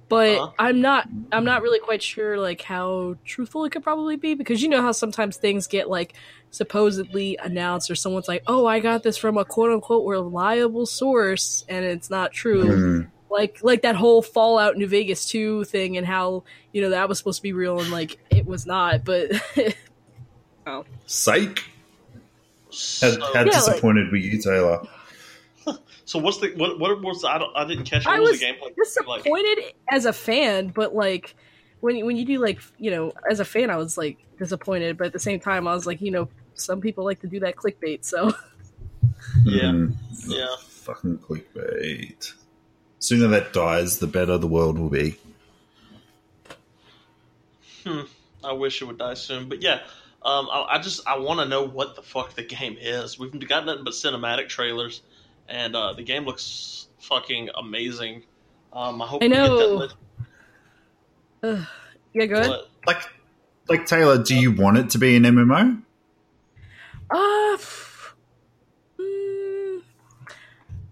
[0.08, 0.52] But Uh-huh.
[0.58, 4.62] I'm not, I'm not really quite sure like how truthful it could probably be because
[4.62, 6.14] you know how sometimes things get like
[6.50, 11.64] supposedly announced or someone's like, oh, I got this from a quote unquote reliable source
[11.68, 13.10] and it's not true Mm.
[13.30, 17.18] like like that whole Fallout New Vegas 2 thing and how you know that was
[17.18, 19.30] supposed to be real and like it was not but
[21.06, 21.58] Psych.
[21.58, 24.82] How, So, how Yeah, like- disappointed were you, Taylor?
[26.04, 28.40] so what's the what what was I don't I didn't catch what I was, was
[28.40, 28.76] the gameplay like?
[28.76, 29.58] disappointed
[29.90, 31.34] as a fan but like
[31.80, 34.96] when you- when you do like you know as a fan I was like disappointed
[34.96, 37.40] but at the same time I was like you know some people like to do
[37.40, 38.32] that clickbait so
[39.44, 39.62] Yeah.
[39.72, 39.94] Mm.
[40.26, 40.46] Yeah.
[40.60, 42.32] Fucking clickbait.
[43.00, 45.16] Sooner that dies, the better the world will be.
[47.84, 48.02] Hmm.
[48.44, 49.80] I wish it would die soon, but yeah.
[50.22, 53.18] Um, I, I just I want to know what the fuck the game is.
[53.18, 55.02] We've got nothing but cinematic trailers,
[55.48, 58.24] and uh, the game looks fucking amazing.
[58.72, 59.66] Um, I hope I we get that know.
[59.76, 59.92] lit-
[61.44, 61.66] Ugh.
[62.14, 63.02] yeah go ahead but- Like,
[63.68, 65.82] like Taylor, do you want it to be an MMO?
[67.10, 67.56] uh
[68.98, 69.80] mm, uh,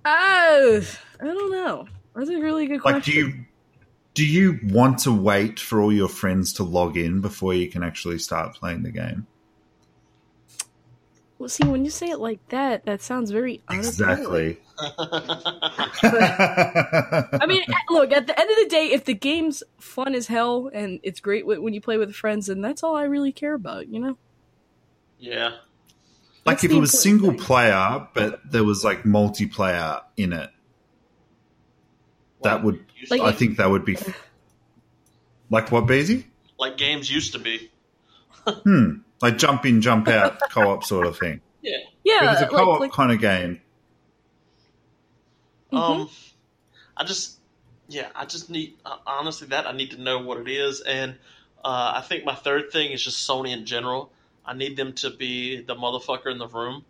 [0.04, 0.80] I
[1.20, 3.44] don't know that's a really good question Like, do you
[4.16, 7.82] do you want to wait for all your friends to log in before you can
[7.82, 9.26] actually start playing the game?
[11.38, 13.88] well, see when you say it like that that sounds very unappealing.
[13.88, 14.58] Exactly.
[16.02, 20.26] I mean, eh, look, at the end of the day, if the game's fun as
[20.26, 23.54] hell and it's great when you play with friends, and that's all I really care
[23.54, 24.16] about, you know?
[25.18, 25.50] yeah.
[26.44, 27.38] like That's if it was single thing.
[27.38, 30.50] player, but there was like multiplayer in it,
[32.46, 32.84] that would.
[32.96, 33.96] Used to I think that would be
[35.50, 36.26] like what Beezy?
[36.58, 37.70] like games used to be.
[38.46, 38.98] Hmm.
[39.20, 41.40] Like jump in, jump out co-op sort of thing.
[41.62, 41.78] Yeah.
[42.04, 43.60] Yeah, If it's a co-op like, like kind of game.
[45.72, 46.08] Um,
[46.96, 47.38] I just,
[47.88, 51.16] yeah, I just need uh, honestly that I need to know what it is, and
[51.64, 54.12] uh, I think my third thing is just Sony in general.
[54.44, 56.84] I need them to be the motherfucker in the room,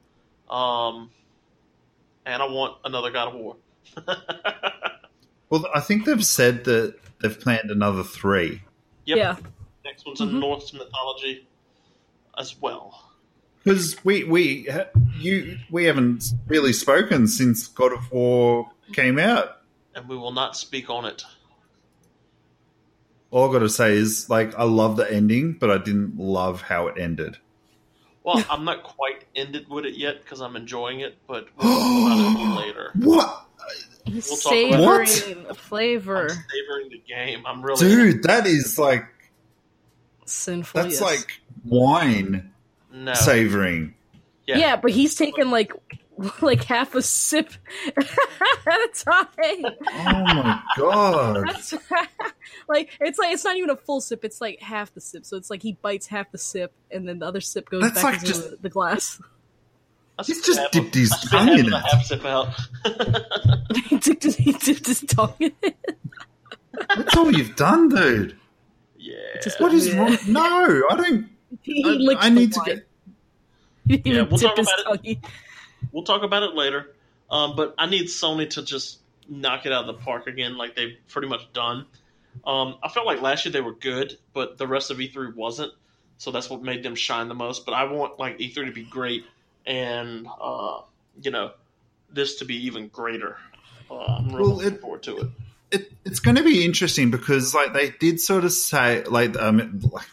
[0.50, 1.10] um,
[2.26, 3.56] and I want another God of War.
[5.50, 8.62] Well, I think they've said that they've planned another three.
[9.04, 9.16] Yep.
[9.18, 9.36] yeah.
[9.84, 10.40] Next one's in Mhm.
[10.40, 11.46] Norse mythology
[12.36, 13.02] as well.
[13.62, 14.68] Because we we
[15.18, 19.58] you we haven't really spoken since God of War came out.
[19.94, 21.24] And we will not speak on it.
[23.30, 26.62] All I got to say is like I love the ending, but I didn't love
[26.62, 27.38] how it ended.
[28.22, 32.34] Well, I'm not quite ended with it yet because I'm enjoying it, but we'll talk
[32.36, 32.90] about it later.
[32.94, 33.45] What,
[34.06, 35.08] He's We'll talk about What?
[35.08, 36.28] savoring the I'm flavor.
[36.28, 37.42] savoring the game.
[37.46, 37.78] I'm really
[38.12, 38.22] dude?
[38.24, 39.04] That is like
[40.24, 40.82] Sinful.
[40.82, 41.02] that's yes.
[41.02, 42.52] like wine
[42.92, 43.14] no.
[43.14, 43.94] savoring.
[44.46, 44.58] Yeah.
[44.58, 44.76] Yeah.
[44.76, 45.72] but he's taking like
[46.40, 47.52] like half a sip
[47.96, 48.04] at
[48.66, 49.26] a time.
[49.36, 51.44] Oh my god!
[51.48, 51.74] That's
[52.68, 54.24] like it's like it's not even a full sip.
[54.24, 55.26] It's like half the sip.
[55.26, 57.94] So it's like he bites half the sip, and then the other sip goes That's
[57.96, 59.20] back like into just- the, the glass.
[60.18, 61.72] I He's just dipped his I tongue in it.
[61.72, 62.48] Half sip out.
[63.84, 65.76] he dipped his, he dipped his tongue in it.
[66.96, 68.36] That's all you've done, dude.
[68.98, 69.14] yeah.
[69.42, 69.98] Just- What is Yeah.
[70.00, 70.16] wrong?
[70.28, 71.28] No, I don't.
[71.62, 72.66] He I, I need to wine.
[72.66, 72.88] get.
[74.04, 75.16] He Yeah, we'll talk about tongue.
[75.92, 76.92] We'll talk about it later.
[77.30, 78.98] Um, but I need Sony to just
[79.28, 81.86] knock it out of the park again, like they've pretty much done.
[82.44, 85.72] Um, I felt like last year they were good, but the rest of E3 wasn't.
[86.18, 87.64] So that's what made them shine the most.
[87.66, 89.24] But I want like E3 to be great,
[89.66, 90.80] and uh,
[91.22, 91.52] you know,
[92.12, 93.36] this to be even greater.
[93.90, 95.26] Uh, I'm really Well, looking it- forward to it.
[95.72, 99.80] It, it's going to be interesting because, like, they did sort of say, like, um,
[99.92, 100.06] like,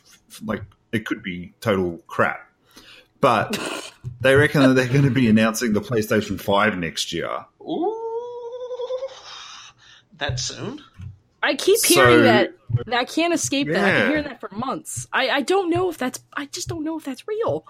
[0.43, 0.61] like
[0.91, 2.49] it could be total crap,
[3.21, 7.29] but they reckon that they're going to be announcing the PlayStation Five next year.
[7.61, 9.07] Ooh,
[10.17, 10.81] that soon?
[11.43, 12.53] I keep So- hearing that.
[12.91, 13.77] I can't escape that.
[13.83, 15.07] I've been hearing that for months.
[15.13, 16.19] I, I don't know if that's.
[16.35, 17.63] I just don't know if that's real.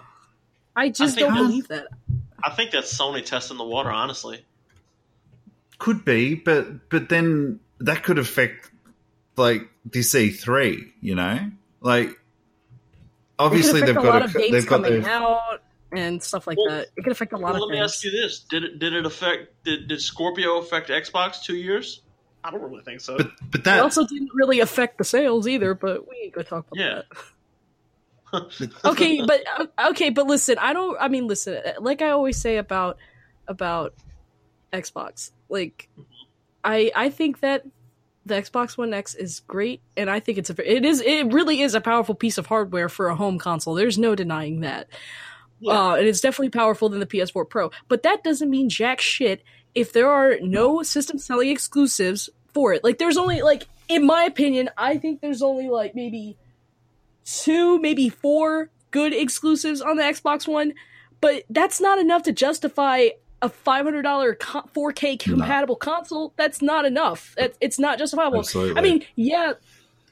[0.76, 1.88] I just think- don't believe that.
[2.42, 3.90] I think that's Sony testing the water.
[3.90, 4.44] Honestly,
[5.78, 8.70] Could be, but but then that could affect
[9.36, 10.92] like this E3.
[11.00, 12.10] You know, like
[13.38, 16.22] obviously they've affect a got lot a, of games they've got coming their out and
[16.22, 16.88] stuff like Well- that.
[16.96, 18.92] It could affect a lot well, of let me ask you this: Did it did
[18.92, 22.00] it affect did, did Scorpio affect Xbox two years?
[22.42, 23.16] I don't really think so.
[23.16, 26.44] but but It that also didn't really affect the sales either, but we ain't gonna
[26.44, 26.94] talk about Yeah.
[26.96, 27.06] that.
[28.84, 29.44] okay, but
[29.90, 30.96] okay, but listen, I don't.
[31.00, 32.98] I mean, listen, like I always say about
[33.46, 33.94] about
[34.72, 35.88] Xbox, like
[36.62, 37.64] I I think that
[38.26, 41.60] the Xbox One X is great, and I think it's a it is it really
[41.60, 43.74] is a powerful piece of hardware for a home console.
[43.74, 44.88] There's no denying that.
[45.60, 45.72] Yeah.
[45.72, 47.70] Uh, and it's definitely powerful than the PS4 Pro.
[47.88, 49.42] But that doesn't mean jack shit
[49.74, 52.84] if there are no system selling exclusives for it.
[52.84, 56.36] Like, there's only, like, in my opinion, I think there's only, like, maybe
[57.24, 60.72] two, maybe four good exclusives on the Xbox One.
[61.20, 63.08] But that's not enough to justify
[63.42, 66.32] a $500 co- 4K compatible console.
[66.36, 67.34] That's not enough.
[67.60, 68.38] It's not justifiable.
[68.40, 68.78] Absolutely.
[68.78, 69.54] I mean, yeah,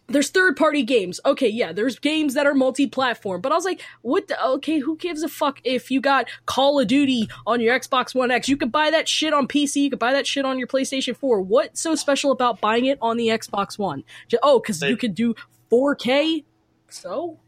[0.08, 1.20] there's third party games.
[1.24, 3.40] Okay, yeah, there's games that are multi platform.
[3.40, 6.80] But I was like, what the, okay, who gives a fuck if you got Call
[6.80, 8.48] of Duty on your Xbox One X?
[8.48, 11.16] You could buy that shit on PC, you could buy that shit on your PlayStation
[11.16, 11.40] 4.
[11.40, 14.02] What's so special about buying it on the Xbox One?
[14.28, 15.34] Ju- Oh, because you could do
[15.70, 16.44] 4K?
[16.92, 17.38] So?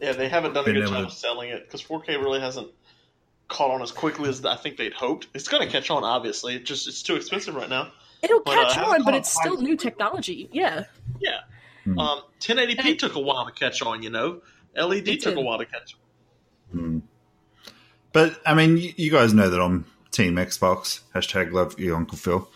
[0.00, 2.40] yeah, they haven't done a Been good job to- of selling it because 4K really
[2.40, 2.68] hasn't
[3.48, 5.26] caught on as quickly as I think they'd hoped.
[5.34, 6.54] It's going to catch on, obviously.
[6.56, 7.90] It just it's too expensive right now.
[8.22, 10.48] It'll But, uh, catch hasn't on, but it's still new technology.
[10.52, 10.84] Yeah.
[11.20, 11.40] Yeah.
[11.84, 11.98] Hmm.
[11.98, 14.02] Um, 1080p took a while to catch on.
[14.02, 14.42] You know,
[14.76, 15.94] LED It took a while to catch
[16.74, 16.78] on.
[16.78, 16.98] Hmm.
[18.12, 21.00] But I mean, you, you guys know that I'm Team Xbox.
[21.14, 22.48] Hashtag love you, Uncle Phil.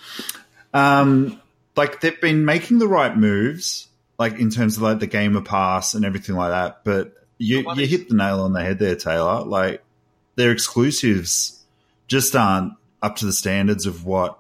[0.75, 1.41] Um,
[1.77, 3.89] like they've been making the right moves,
[4.23, 6.85] like in terms of like the gamer pass and everything like that.
[6.85, 9.43] But you you Nobody's- hit the nail on the head there, Taylor.
[9.45, 9.83] Like
[10.37, 11.61] their exclusives
[12.07, 14.39] just aren't up to the standards of what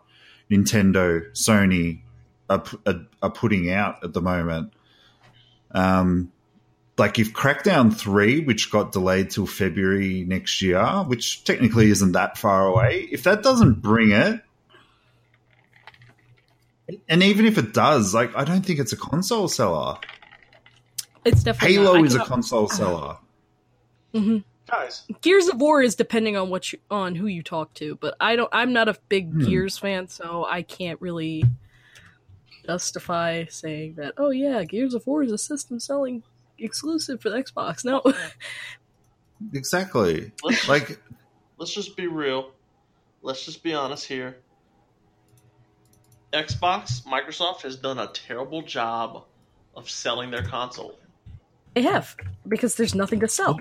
[0.50, 2.00] Nintendo, Sony
[2.48, 4.72] are, are, are putting out at the moment.
[5.72, 6.30] Um,
[6.98, 12.38] like if Crackdown 3, which got delayed till February next year, which technically isn't that
[12.38, 14.40] far away, if that doesn't bring it,
[17.08, 19.98] and even if it does, like I don't think it's a console seller.
[21.24, 22.04] It's definitely Halo not.
[22.06, 23.16] Is a cannot- console seller.
[24.14, 24.44] Mhm.
[24.70, 28.14] Guys, Gears of War is depending on what you, on who you talk to, but
[28.20, 28.48] I don't.
[28.52, 29.44] I'm not a big Hmm.
[29.44, 31.44] Gears fan, so I can't really.
[32.64, 34.14] justify saying that.
[34.18, 36.22] Oh yeah, Gears of War is a system selling
[36.58, 37.84] exclusive for the Xbox.
[37.84, 38.02] No,
[39.52, 40.30] Exactly.
[40.44, 41.00] Let's, Like,
[41.58, 42.52] let's just be real.
[43.22, 44.36] Let's just be honest here.
[46.32, 49.24] Xbox, Microsoft has done a terrible job
[49.74, 50.98] of selling their console.
[51.74, 52.14] they have
[52.46, 53.58] because there's nothing to sell.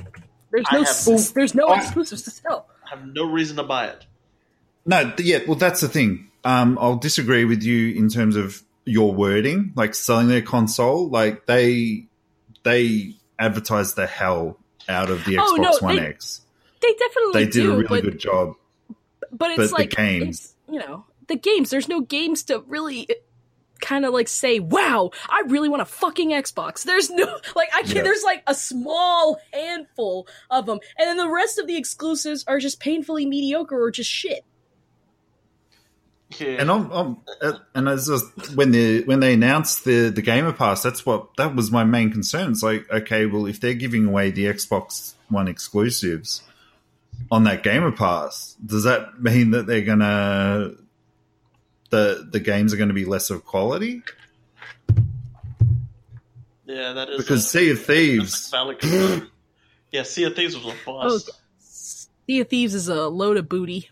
[0.52, 2.68] There's no have- s- there's no exclusives to sell.
[2.86, 4.06] I have no reason to buy it.
[4.86, 6.30] no, yeah, well, that's the thing.
[6.44, 11.08] Um, I'll disagree with you in terms of your wording, like selling their console.
[11.08, 12.06] Like, they
[12.64, 14.58] they advertised the hell
[14.90, 16.42] out of the Xbox Oh, no, One they- X.
[16.82, 18.56] They definitely They did do, a really but good job.
[19.32, 21.70] but it's but the like games- it's, you know the games.
[21.70, 23.08] There's no games to really
[23.82, 27.82] kind of like say, "Wow, I really want a fucking Xbox." There's no like I
[27.84, 27.98] can.
[27.98, 28.04] Yeah.
[28.04, 32.60] There's like a small handful of them, and then the rest of the exclusives are
[32.60, 34.46] just painfully mediocre or just shit.
[36.40, 36.62] Yeah.
[36.62, 40.54] And I'm, I'm uh, and as just, when they when they announced the the Gamer
[40.54, 42.52] Pass, that's what that was my main concern.
[42.52, 46.42] It's like, okay, well, if they're giving away the Xbox One exclusives
[47.30, 50.72] on that Gamer Pass, does that mean that they're gonna
[51.92, 54.02] the the games are going to be less of quality?
[56.66, 58.54] yeah, that is Because a, Sea of a Thieves,
[59.92, 61.30] yeah, Sea of Thieves was a bust.
[61.60, 63.90] Sea of Thieves is a load of booty.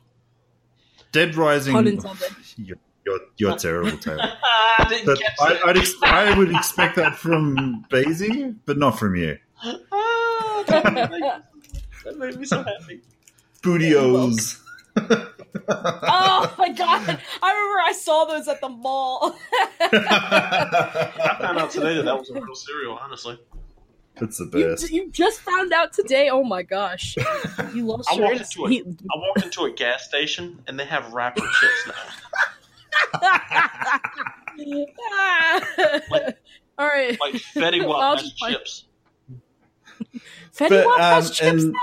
[1.11, 1.85] Dead Rising, Pun
[2.57, 4.19] you're, you're, you're terrible, Taylor.
[4.79, 5.59] I didn't But catch I.
[5.65, 9.37] I'd ex- I would expect that from Beezy, but not from you.
[9.63, 11.19] Ah, that, made me,
[12.05, 13.01] that made me so happy.
[13.61, 14.61] Bootios.
[15.67, 17.19] Oh my god!
[17.41, 19.35] I remember I saw those at the mall.
[19.81, 22.97] I found out today that that was a real cereal.
[23.01, 23.39] Honestly,
[24.17, 24.91] it's the you, best.
[24.91, 26.29] you just found out today.
[26.29, 27.15] Oh my gosh!
[27.73, 28.69] You lost I walked into it.
[28.71, 31.93] he- I walked into a gas station and they have rapper chips now.
[36.11, 36.37] Like-
[36.77, 37.17] All right.
[37.19, 38.85] Like Fetty Wap has chips.
[40.55, 41.79] Fetty But, Wap has um, chips and- now.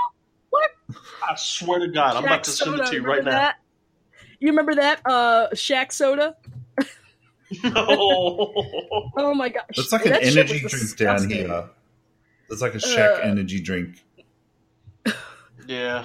[1.27, 1.31] What?
[1.33, 3.31] I swear to God, I'm about to Shaq send it to you remember right now.
[3.31, 3.55] that?
[4.39, 5.01] You remember that?
[5.05, 6.35] Uh, Shaq Soda.
[7.63, 8.53] No.
[9.17, 9.63] Oh my gosh!
[9.69, 11.69] It's like an That energy was drink down here.
[12.49, 14.03] It's like a Shaq Uh, energy drink.
[15.65, 16.03] yeah.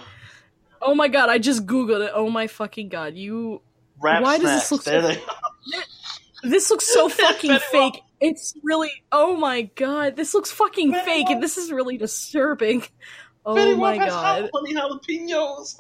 [0.81, 1.29] Oh my god!
[1.31, 2.13] I just googled it.
[2.15, 3.15] Oh my fucking god!
[3.17, 3.61] You.
[4.01, 5.21] Rap Why does this look there so- they
[6.49, 7.63] This looks so fucking Fetty Wap.
[7.95, 8.03] fake.
[8.21, 8.91] It's really.
[9.11, 10.15] Oh my god!
[10.17, 11.35] This looks fucking Fetty fake, Wap.
[11.35, 12.85] and this is really disturbing.
[13.45, 14.43] Oh Fetty my Wap has god!
[14.43, 15.77] hot honey jalapenos.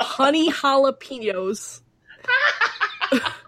[0.00, 1.80] honey jalapenos.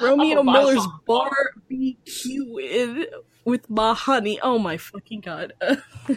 [0.00, 1.00] Romeo oh, Miller's some.
[1.06, 3.06] barbecue with,
[3.44, 4.38] with my honey.
[4.42, 5.54] Oh my fucking god.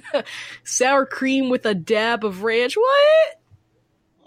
[0.63, 2.75] Sour cream with a dab of ranch.
[2.75, 3.41] What?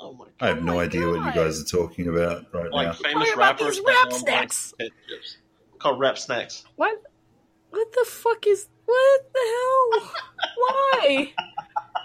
[0.01, 0.33] Oh my god.
[0.41, 2.77] I have no my idea what you guys are talking about right now.
[2.77, 4.75] Like famous Talking about rappers these that rap own, like, snacks.
[4.79, 4.93] pit.
[5.79, 6.65] Called rap snacks.
[6.77, 7.03] What?
[7.71, 8.69] What the fuck is.
[8.93, 10.13] What the hell?
[10.57, 11.33] Why?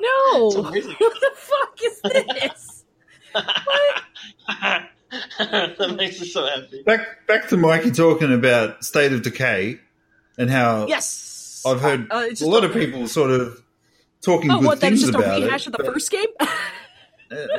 [0.01, 0.49] No.
[0.61, 2.83] What the fuck is this?
[5.39, 6.83] that makes me so happy.
[6.83, 9.79] Back back to Mikey talking about State of Decay
[10.37, 11.63] and how Yes.
[11.65, 13.61] I've heard Uh, it's a lot of people sort of
[14.21, 14.79] talking Oh, good what?
[14.81, 15.67] That is things just a about rehash it.
[15.67, 16.27] of the but, first game?
[16.39, 16.47] uh,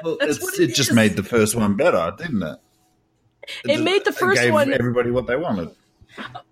[0.04, 2.58] well, it's- it, it just made the first one better, didn't it?
[3.64, 5.70] It just made the first gave one- everybody what they wanted.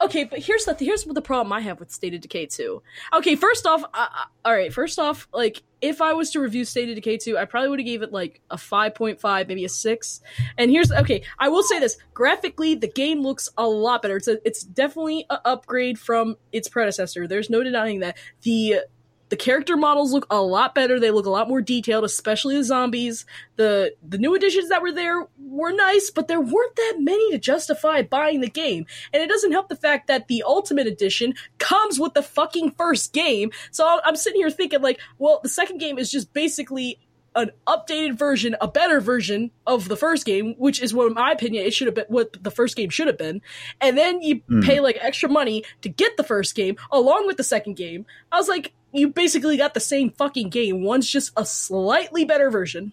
[0.00, 2.82] Okay, but here's the here's the problem I have with State of Decay 2.
[3.14, 4.06] Okay, first off, uh,
[4.44, 7.44] all right, first off, like if I was to review State of Decay 2, I
[7.44, 10.20] probably would have gave it like a 5.5, maybe a 6.
[10.58, 14.16] And here's okay, I will say this, graphically the game looks a lot better.
[14.16, 17.26] It's a, it's definitely an upgrade from its predecessor.
[17.26, 18.16] There's no denying that.
[18.42, 18.80] The
[19.28, 21.00] the character models look a lot better.
[21.00, 23.26] They look a lot more detailed, especially the zombies.
[23.56, 27.38] The the new additions that were there were nice, but there weren't that many to
[27.38, 28.86] justify buying the game.
[29.12, 33.12] And it doesn't help the fact that the Ultimate Edition comes with the fucking first
[33.12, 33.50] game.
[33.70, 36.98] So I'm- sitting here thinking, like, well, the second game is just basically
[37.34, 41.32] an updated version, a better version of the first game, which is what, in my
[41.32, 43.42] opinion, it should have been what the first game should have been.
[43.78, 44.62] And then you Hmm.
[44.62, 48.06] pay like extra money to get the first game along with the second game.
[48.32, 50.82] I was like, you basically got the same fucking game.
[50.82, 52.92] One's just a slightly better version.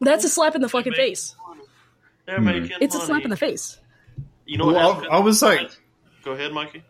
[0.00, 1.34] That's a slap in the fucking face.
[2.26, 2.44] They're Hmm.
[2.44, 3.06] making It's a money.
[3.08, 3.78] slap in the face.
[4.46, 5.12] You know what Well, happened?
[5.12, 5.70] I, I was like,
[6.24, 6.82] Go ahead, Mikey.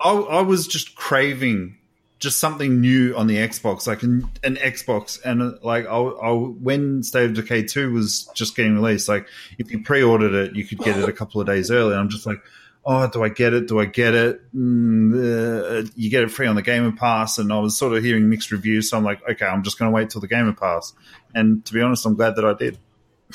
[0.00, 1.76] I, I was just craving
[2.18, 7.02] just something new on the Xbox, like an, an Xbox, and like I, I, when
[7.02, 9.26] State of Decay two was just getting released, like
[9.58, 11.94] if you pre-ordered it, you could get it a couple of days early.
[11.94, 12.38] I'm just like,
[12.86, 13.68] oh, do I get it?
[13.68, 14.40] Do I get it?
[14.54, 17.96] Mm, uh, you get it free on the Game Gamer Pass, and I was sort
[17.96, 20.28] of hearing mixed reviews, so I'm like, okay, I'm just going to wait till the
[20.28, 20.92] Game Gamer Pass.
[21.34, 22.78] And to be honest, I'm glad that I did.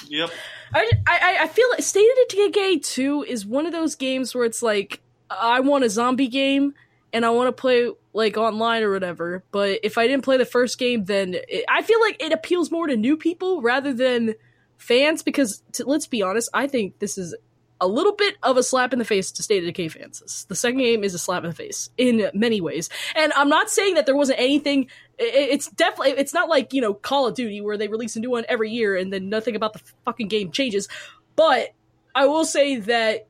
[0.07, 0.29] Yep.
[0.73, 4.45] I, I, I feel like State of Decay 2 is one of those games where
[4.45, 6.73] it's like, I want a zombie game
[7.11, 10.45] and I want to play like online or whatever, but if I didn't play the
[10.45, 14.35] first game, then it, I feel like it appeals more to new people rather than
[14.77, 17.35] fans because t- let's be honest, I think this is
[17.81, 20.45] a little bit of a slap in the face to State of Decay fans.
[20.49, 22.89] The second game is a slap in the face in many ways.
[23.15, 26.93] And I'm not saying that there wasn't anything it's definitely it's not like, you know,
[26.93, 29.73] Call of Duty where they release a new one every year and then nothing about
[29.73, 30.87] the fucking game changes.
[31.35, 31.69] But
[32.15, 33.27] I will say that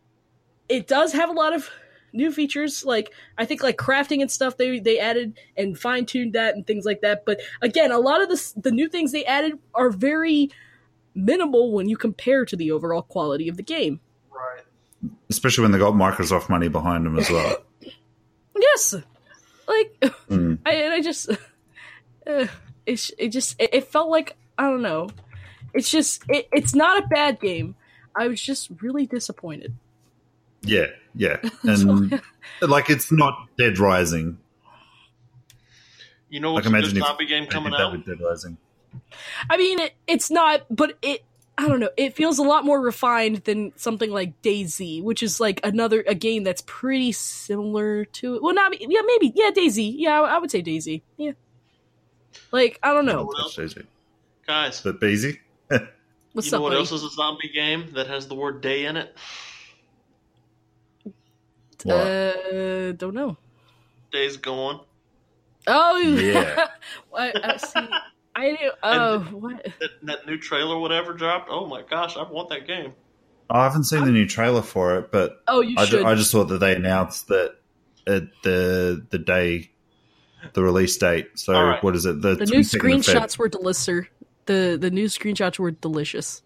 [0.67, 1.69] it does have a lot of
[2.11, 6.55] new features like i think like crafting and stuff they they added and fine-tuned that
[6.55, 9.53] and things like that but again a lot of the the new things they added
[9.75, 10.49] are very
[11.13, 13.99] minimal when you compare to the overall quality of the game
[14.39, 15.11] Right.
[15.29, 17.57] Especially when they got Microsoft money behind them as well.
[18.59, 18.95] yes
[19.67, 20.59] like Mm.
[20.65, 22.47] I, and I just uh,
[22.85, 25.09] it, it just it, it felt like i don't know
[25.73, 27.75] it's just it, it's not a bad game
[28.15, 29.73] i was just really disappointed
[30.63, 31.37] Yeah, yeah.
[31.63, 32.21] And
[32.61, 34.37] like it's not Dead Rising.
[36.29, 37.91] You know Like what's a good zombie game coming out?
[37.93, 38.57] with Dead Rising.
[39.49, 41.23] I mean, it, it's not, but it.
[41.59, 41.89] I don't know.
[41.97, 46.15] It feels a lot more refined than something like DayZ, which is like another a
[46.15, 48.41] game that's pretty similar to it.
[48.41, 49.93] Well, not yeah, maybe yeah, DayZ.
[49.97, 51.01] Yeah, I, I would say DayZ.
[51.17, 51.33] Yeah.
[52.53, 53.25] Like I don't know.
[53.25, 53.57] What else?
[53.57, 53.85] That's easy.
[54.47, 55.37] Guys, But DayZ.
[56.31, 56.79] What's you know up, what buddy?
[56.79, 59.13] else is a zombie game that has the word day in it?
[61.83, 61.93] What?
[61.93, 63.35] Uh, don't know.
[64.13, 64.79] Days Gone.
[65.67, 66.67] Oh Yeah.
[67.13, 67.87] I, I see.
[68.39, 68.71] I knew.
[68.83, 69.63] Oh, what?
[69.79, 71.49] That, that new trailer, whatever, dropped.
[71.51, 72.93] Oh my gosh, I want that game.
[73.49, 76.01] I haven't seen the new trailer for it, but Oh, you I, should.
[76.01, 77.55] ju- I just thought that they announced that
[78.07, 79.71] at the the day,
[80.53, 81.31] the release date.
[81.39, 81.83] So All right.
[81.83, 82.21] what is it?
[82.21, 82.79] The, the new 22nd of Feb.
[82.79, 83.85] screenshots were delicious.
[84.45, 86.41] The the new screenshots were delicious.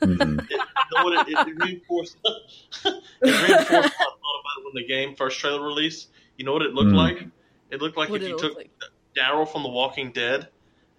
[0.00, 0.40] Mhm.
[0.42, 1.20] It, you know?
[1.20, 2.16] It, it, it reinforced.
[2.24, 6.08] it reinforced what I thought about it when the game first trailer released.
[6.38, 6.96] You know what it looked Mm.
[6.96, 7.26] like?
[7.70, 8.70] It looked like What if you took like?
[9.18, 10.48] Daryl from The Walking Dead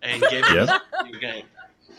[0.02, 0.80] and gave him Yeah.
[1.00, 1.46] a new game.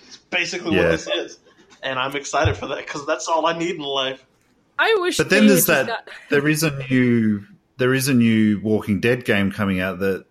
[0.07, 0.82] It's basically Yeah.
[0.82, 1.38] what this is,
[1.82, 4.24] and I'm excited for that because that's all I need in life.
[4.78, 5.16] I wish.
[5.16, 5.86] But then there's that.
[5.86, 7.44] got- There is a new.
[7.78, 10.24] There is a new Walking Dead game coming out that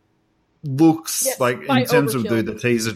[0.63, 2.93] looks Yes, like in terms of the, the teaser.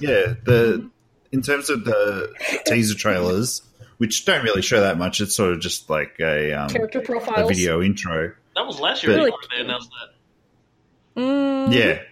[0.00, 0.90] Yeah, the
[1.32, 2.32] in terms of the
[2.66, 3.62] teaser trailers,
[3.98, 5.20] which don't really show that much.
[5.20, 7.00] It's sort of just like a um, character
[7.36, 8.32] a video intro.
[8.56, 11.20] That was last year But- before they announced that.
[11.20, 12.02] Mm, Yeah.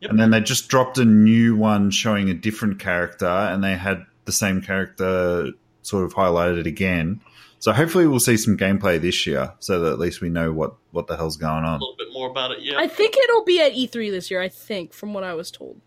[0.00, 0.10] Yep.
[0.10, 4.04] And then they just dropped a new one showing a different character, and they had
[4.26, 7.20] the same character sort of highlighted again.
[7.58, 10.74] So hopefully we'll see some gameplay this year, so that at least we know what
[10.90, 11.80] what the hell's going on.
[11.80, 12.60] A little bit more about it.
[12.60, 14.40] Yeah, I think it'll be at E3 this year.
[14.42, 15.80] I think, from what I was told.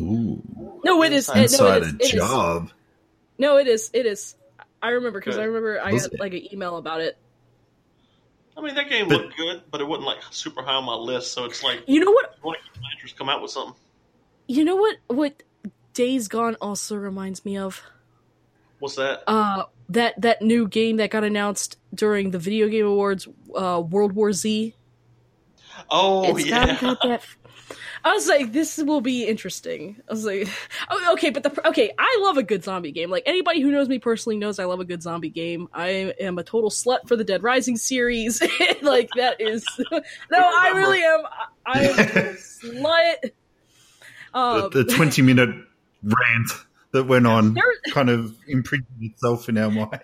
[0.00, 0.42] Ooh,
[0.84, 1.28] No, it is.
[1.28, 1.88] Inside- No, it inside is.
[1.92, 2.10] a It is.
[2.12, 2.70] job.
[3.38, 3.90] No, it is.
[3.92, 4.34] It is.
[4.82, 6.20] I remember because I remember I Was got it?
[6.20, 7.16] like an email about it.
[8.58, 10.94] I mean that game But- looked good, but it wasn't like super high on my
[10.94, 11.32] list.
[11.32, 12.34] So it's like, You know what?
[12.42, 13.74] I want to keep my interest come out with something.
[14.48, 14.96] You know what?
[15.06, 15.42] What
[15.94, 17.82] Days Gone also reminds me of
[18.80, 19.22] What's that?
[19.28, 24.12] uh that that new game that got announced during the Video Game Awards, uh, World
[24.12, 24.74] War Z.
[25.90, 27.22] Oh It's yeah, got, got that.
[28.04, 30.00] I was like, this will be interesting.
[30.08, 30.48] I was like,
[30.90, 33.10] oh, okay, but the okay, I love a good zombie game.
[33.10, 35.68] Like anybody who knows me personally knows I love a good zombie game.
[35.72, 35.88] I
[36.20, 38.40] am a total slut for the Dead Rising series.
[38.82, 40.00] like that is no,
[40.32, 41.20] I really am.
[41.66, 43.30] I, I am a slut.
[44.34, 45.50] Um, the, the twenty minute
[46.02, 46.50] rant
[46.92, 50.00] that went on There- kind of imprinted itself in our mind.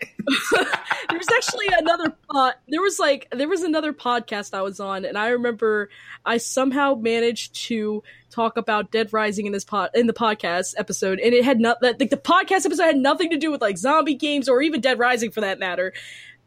[1.11, 5.16] there's actually another uh there was like there was another podcast I was on and
[5.16, 5.89] I remember
[6.24, 11.20] I somehow managed to talk about Dead Rising in this pod in the podcast episode
[11.20, 13.78] and it had not that like the podcast episode had nothing to do with like
[13.78, 15.93] zombie games or even Dead Rising for that matter.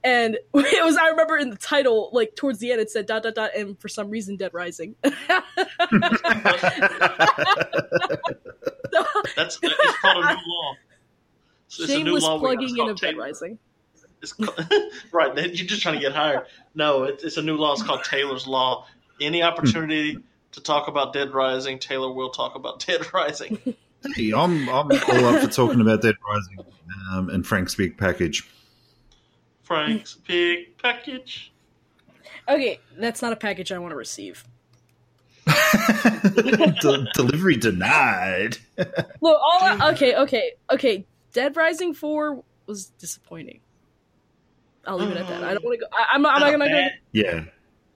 [0.03, 3.23] And it was I remember in the title, like towards the end it said dot
[3.23, 4.95] dot dot and for some reason Dead Rising.
[9.35, 10.73] that's it's called a new law.
[11.67, 13.59] It's, it's a new Shameless law plugging It's in called of Dead Rising.
[14.21, 14.59] It's called,
[15.11, 15.35] right.
[15.35, 16.45] then You're just trying to get hired.
[16.75, 17.73] No, it, it's a new law.
[17.73, 18.85] It's called Taylor's Law.
[19.19, 20.17] Any opportunity
[20.51, 23.59] to talk about Dead Rising, Taylor will talk about Dead Rising.
[24.15, 26.65] hey, I'm I'm all up for talking about Dead Rising
[27.11, 28.49] um, and Frank's big package.
[29.63, 31.51] Frank's big package.
[32.47, 34.45] Okay, that's not a package I want to receive.
[36.81, 38.57] De- delivery denied.
[38.77, 38.87] Look,
[39.21, 41.05] all I, okay, okay, okay.
[41.33, 43.59] Dead Rising Four was disappointing.
[44.85, 45.43] I'll leave it at that.
[45.43, 45.87] I don't want to go.
[45.91, 46.35] I, I'm not.
[46.35, 46.87] I'm not gonna go.
[47.11, 47.43] Yeah.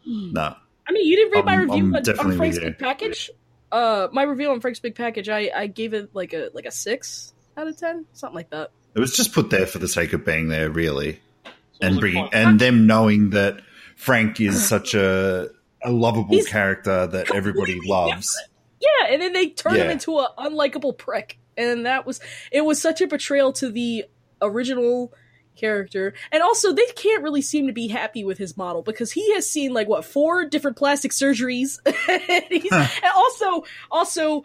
[0.05, 0.55] No.
[0.87, 2.65] I mean, you didn't read my I'm- review I'm on, definitely on Frank's with.
[2.65, 3.29] Big Package.
[3.71, 6.71] Uh, my review on Frank's Big Package, I, I gave it like a like a
[6.71, 8.71] six out of ten, something like that.
[8.93, 12.27] It was just put there for the sake of being there, really, So and bringing
[12.33, 13.61] and them knowing that
[13.95, 15.49] Frank is such a
[15.83, 18.35] a lovable He's character that everybody loves.
[18.79, 22.19] Yeah, and then they turn him into an unlikable prick, and that was
[22.51, 22.61] it.
[22.61, 24.05] Was such a betrayal to the
[24.41, 25.13] original
[25.55, 29.33] character, and also they can't really seem to be happy with his model because he
[29.35, 32.87] has seen like what four different plastic surgeries, and, Huh.
[33.03, 34.43] and also also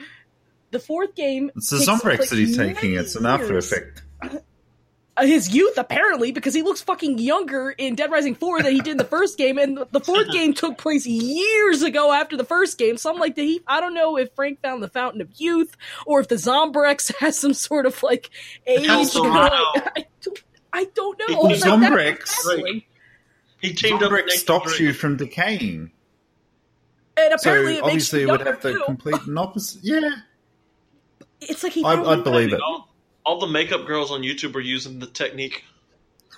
[0.70, 1.50] the fourth game.
[1.56, 2.94] It's the takes Zombrex that he's taking.
[2.94, 4.02] It's an after effect.
[5.18, 8.90] His youth apparently because he looks fucking younger in Dead Rising 4 than he did
[8.92, 12.76] in the first game and the fourth game took place years ago after the first
[12.76, 15.28] game so I'm like did he I don't know if Frank found the fountain of
[15.40, 15.74] youth
[16.06, 18.28] or if the Zombrex has some sort of like
[18.66, 19.52] age you know, like,
[19.96, 20.42] I, don't,
[20.74, 22.82] I don't know Well, Zombrex- fascinating.
[23.62, 24.80] He teamed Zombrex Nathan stops Drake.
[24.80, 25.92] you from decaying.
[27.16, 28.82] and apparently So it makes obviously, you it would have the too.
[28.84, 29.82] complete and opposite.
[29.82, 30.10] Yeah,
[31.40, 32.60] it's like he I- I'd believe it.
[32.60, 32.92] All,
[33.26, 35.64] all the makeup girls on YouTube are using the technique.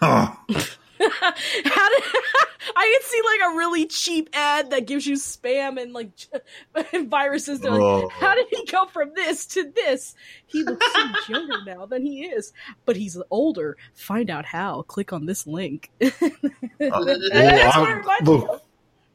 [0.02, 2.02] oh, How did
[2.76, 6.10] I can see like a really cheap ad that gives you spam and like
[6.92, 7.60] and viruses.
[7.60, 8.08] They're like, Oh.
[8.08, 10.14] how did he go from this to this?
[10.46, 12.52] He looks so much younger now than he is,
[12.84, 13.76] but he's older.
[13.94, 14.82] Find out how.
[14.82, 15.90] Click on this link.
[15.98, 18.62] That's well, what I- reminds me look, of.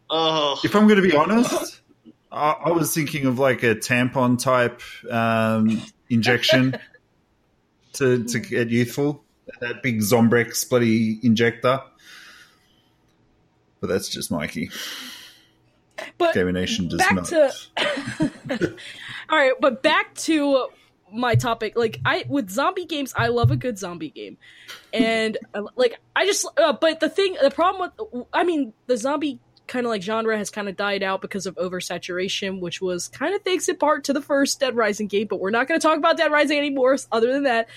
[0.10, 1.82] Oh, if I'm going to be honest,
[2.32, 6.78] I, I was thinking of like a tampon type um, injection
[7.94, 9.24] to to get youthful.
[9.60, 11.82] That big Zombrex bloody injector.
[13.82, 14.70] But that's just Mikey.
[16.18, 17.26] But Gaming Nation does back not.
[17.26, 17.54] to
[19.30, 20.68] all right but back to
[21.12, 24.38] my topic like i with zombie games i love a good zombie game
[24.92, 28.98] and uh, like i just uh, but the thing the problem with i mean the
[28.98, 33.08] zombie kind of like genre has kind of died out because of oversaturation which was
[33.08, 35.80] kind of thanks in part to the first dead rising game but we're not going
[35.80, 37.70] to talk about dead rising anymore other than that.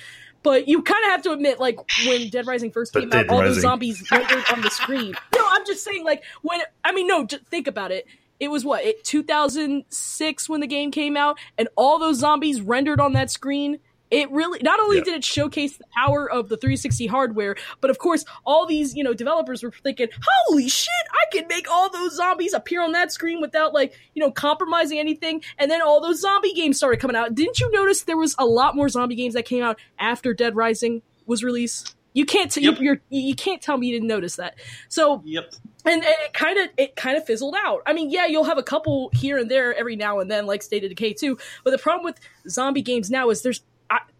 [0.42, 1.76] But you kind of have to admit like
[2.06, 3.62] when dead rising first came Dead out all those Rising.
[3.62, 5.14] zombies rendered on the screen.
[5.34, 8.06] No i'm just saying like when i mean no just think about it.
[8.38, 13.00] It was what it 2006 when the game came out and all those zombies rendered
[13.00, 13.78] on that screen
[14.10, 15.04] it really not only Yeah.
[15.04, 19.02] did it showcase the power of the 360 hardware but of course all these you
[19.02, 20.08] know developers were thinking
[20.46, 24.20] holy shit i can make all those zombies appear on that screen without like you
[24.22, 28.02] know compromising anything and then all those zombie games started coming out didn't you notice
[28.04, 31.94] there was a lot more zombie games that came out after dead rising was released
[32.12, 32.78] you can't t- Yep.
[32.78, 34.54] you, you're, you can't tell me you didn't notice that
[34.88, 35.52] so yep.
[35.84, 37.82] and, and it kind of it kind of fizzled out.
[37.86, 40.62] I mean, yeah, you'll have a couple here and there every now and then, like
[40.62, 41.38] State of Decay too.
[41.62, 43.62] But the problem with zombie games now is there's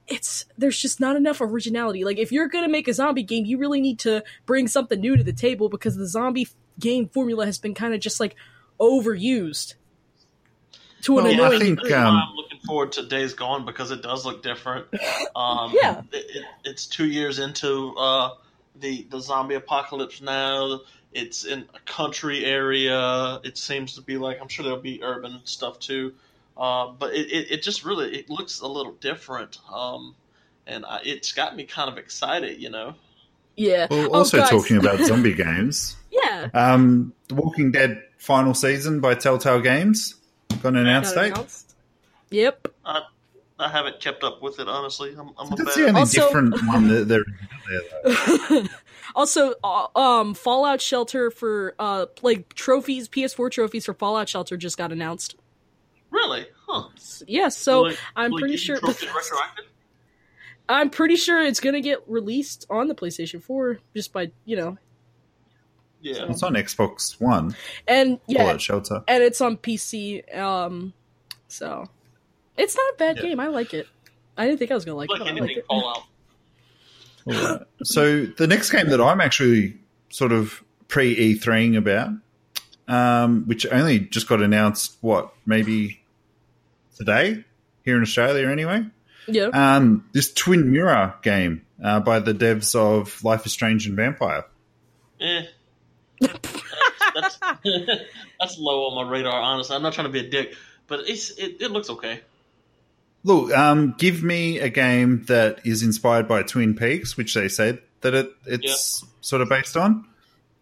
[0.09, 2.05] it's there's just not enough originality.
[2.05, 5.17] Like if you're gonna make a zombie game, you really need to bring something new
[5.17, 8.37] to the table because the zombie f- game formula has been kind of just like
[8.81, 9.75] overused
[11.03, 14.25] to an Well, I think, um, I'm looking forward to Days Gone because it does
[14.25, 14.87] look different.
[15.37, 16.01] Um, Yeah.
[16.13, 18.31] it, it, it's two years into uh,
[18.81, 20.81] the the zombie apocalypse now.
[21.13, 23.41] It's in a country area.
[23.45, 26.15] It seems to be like I'm sure there'll be urban stuff too,
[26.57, 29.59] uh, but it, it, it just really it looks a little different.
[29.73, 30.15] Um,
[30.67, 32.95] and I, it's got me kind of excited, you know.
[33.57, 33.87] yeah.
[33.91, 34.51] Well, Oh, also guys.
[34.51, 36.49] talking about zombie games, yeah.
[36.55, 40.17] um, The Walking Dead final season by Telltale Games
[40.63, 41.33] got an announced Got date.
[41.33, 41.75] announced.
[42.31, 42.69] Yep.
[42.85, 43.03] I
[43.59, 45.15] I haven't kept up with it honestly.
[45.19, 45.85] I'm, I'm a That's bad.
[45.85, 47.25] the only Also- different one that they're
[47.69, 48.63] there.
[49.15, 54.77] Also, uh, um, Fallout Shelter for uh, like trophies, PS4 trophies for Fallout Shelter just
[54.77, 55.37] got announced.
[56.17, 56.47] Really?
[56.67, 56.89] Huh.
[57.27, 58.79] Yes, so Will it- I'm will it pretty sure.
[60.69, 64.79] I'm pretty sure it's gonna get released on the PlayStation 4 just by you know,
[66.01, 66.27] Yeah.
[66.29, 67.55] It's on Xbox One.
[67.87, 69.03] and yeah, Fallout Shelter.
[69.07, 70.23] and it's on PC.
[70.37, 70.93] Um,
[71.49, 71.89] so
[72.57, 73.23] it's not a bad Yeah.
[73.23, 73.41] game.
[73.41, 73.87] I like it.
[74.37, 75.25] I didn't think I was gonna like, like it.
[75.25, 75.65] but I like it.
[75.69, 76.03] Fallout.
[77.29, 77.63] Alright.
[77.85, 79.77] So the next game that I'm actually
[80.11, 82.11] sort of pre E3ing about,
[82.89, 86.01] um, which only just got announced, what maybe
[86.97, 87.45] today
[87.85, 88.85] here in Australia, anyway.
[89.29, 89.49] Yeah.
[89.53, 94.45] Um, this Twin Mirror game uh, by the devs of Life is Strange and Vampire.
[95.21, 95.43] Eh.
[96.21, 96.59] that's,
[97.15, 97.39] that's,
[98.41, 99.41] that's low on my radar.
[99.41, 100.55] Honestly, I'm not trying to be a dick,
[100.87, 102.21] but it's it, it looks okay.
[103.25, 107.81] Look, um, give me a game that is inspired by Twin Peaks, which they said
[108.03, 110.07] that it, it's sort of based on.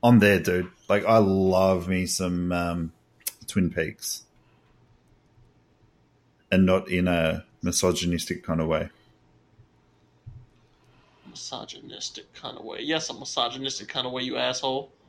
[0.02, 0.70] On there, dude.
[0.88, 2.92] Like, I love me some um,
[3.46, 4.23] Twin Peaks.
[6.54, 8.88] And not in a misogynistic kind of way.
[11.28, 12.78] Misogynistic kind of way.
[12.80, 14.90] Yes, a misogynistic kind of way, you asshole.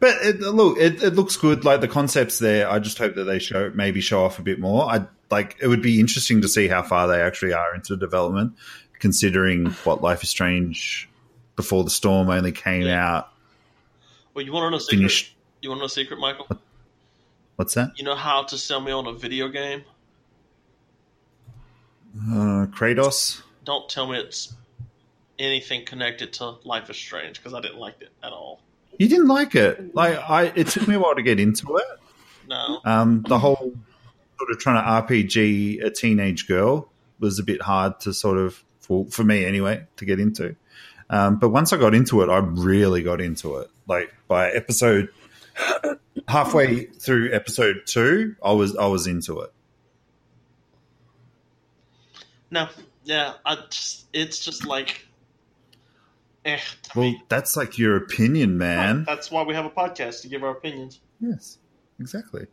[0.00, 1.64] But it, look, it, it looks good.
[1.64, 2.70] Like the concepts there.
[2.70, 4.84] I just hope that they show maybe show off a bit more.
[4.84, 8.54] I like it would be interesting to see how far they actually are into development,
[9.00, 11.08] considering what Life is Strange
[11.56, 13.16] before the storm only came Yeah.
[13.16, 13.28] out
[14.32, 14.96] Well, you want to know secret?
[14.98, 15.34] finished.
[15.60, 16.46] You want to know a secret, Michael?
[17.56, 17.92] What's that?
[17.96, 19.84] You know how to sell me on a video game?
[22.16, 23.42] Uh, Kratos.
[23.64, 24.54] Don't tell me it's
[25.38, 28.60] anything connected to Life is Strange because I didn't like it at all.
[28.98, 29.94] You didn't like it.
[29.94, 31.86] Like I, it took me a while to get into it.
[32.48, 32.80] No.
[32.84, 33.74] Um, the whole
[34.38, 36.88] sort of trying to RPG a teenage girl
[37.18, 40.54] was a bit hard to sort of for for me anyway to get into.
[41.10, 43.70] Um, but once I got into it, I really got into it.
[43.88, 45.08] Like by episode
[46.28, 49.52] halfway through episode two, I was I was into it.
[52.50, 52.68] No.
[53.04, 53.34] Yeah.
[53.44, 55.06] I just, it's just like.
[56.44, 56.58] Eh.
[56.94, 57.22] Well, me.
[57.28, 59.04] that's like your opinion, man.
[59.04, 61.00] That's why we have a podcast to give our opinions.
[61.20, 61.58] Yes,
[61.98, 62.46] exactly.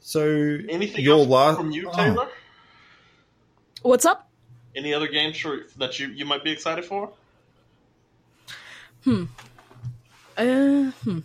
[0.00, 1.96] So Anything your else la- from you, oh.
[1.96, 2.28] Taylor?
[3.82, 4.28] What's up?
[4.74, 7.12] Any other games for, that you, you might be excited for?
[9.06, 9.24] Uh,
[10.36, 11.18] hmm.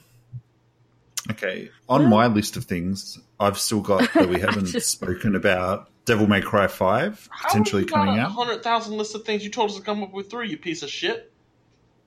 [1.37, 5.89] Okay, on my list of things, I've still got that we haven't Just- spoken about.
[6.05, 8.31] Devil May Cry Five potentially coming a out.
[8.31, 10.49] hundred thousand list of things you told us to come up with three.
[10.49, 11.31] You piece of shit.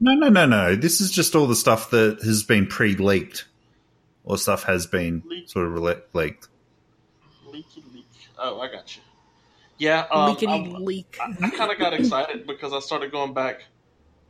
[0.00, 0.74] No, no, no, no.
[0.74, 3.44] This is just all the stuff that has been pre-leaked,
[4.24, 5.50] or stuff has been Leaked.
[5.50, 6.48] sort of rele- leaked.
[7.46, 8.06] Leaky leak.
[8.38, 9.02] Oh, I got you.
[9.76, 11.18] Yeah, um, Leakity I, leak.
[11.20, 13.64] I kind of got excited because I started going back,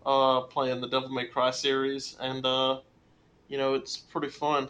[0.04, 2.80] uh, playing the Devil May Cry series, and uh,
[3.48, 4.68] you know it's pretty fun.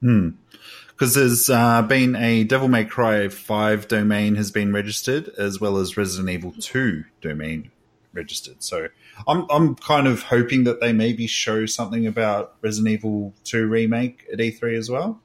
[0.00, 0.30] Hmm.
[0.88, 5.78] Because there's uh, been a Devil May Cry 5 domain has been registered, as well
[5.78, 7.70] as Resident Evil 2 domain
[8.12, 8.62] registered.
[8.62, 8.88] So
[9.26, 14.26] I'm I'm kind of hoping that they maybe show something about Resident Evil 2 remake
[14.32, 15.20] at E3 as well,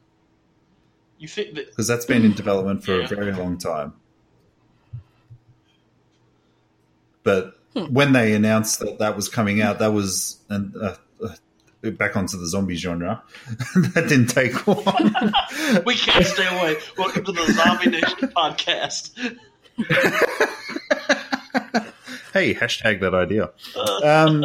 [1.18, 1.70] You think that?
[1.72, 3.06] because that's been in development for Yeah.
[3.06, 3.94] a very long time.
[7.24, 7.60] But
[7.90, 10.96] when they announced that that was coming out, that was an, uh,
[11.92, 13.24] back onto the zombie genre.
[13.94, 14.84] that didn't take long.
[15.86, 16.78] We can't stay away.
[16.98, 19.12] Welcome to the Zombie Nation podcast.
[22.34, 23.52] hey, hashtag that idea.
[24.04, 24.44] Um,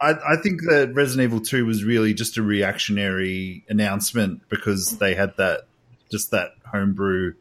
[0.00, 5.14] I, I think that Resident Evil 2 was really just a reactionary announcement because they
[5.14, 5.62] had that,
[6.10, 7.34] just that homebrew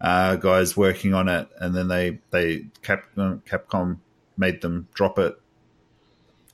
[0.00, 3.98] uh, guys working on it, and then they, they Cap, Capcom
[4.36, 5.38] made them drop it.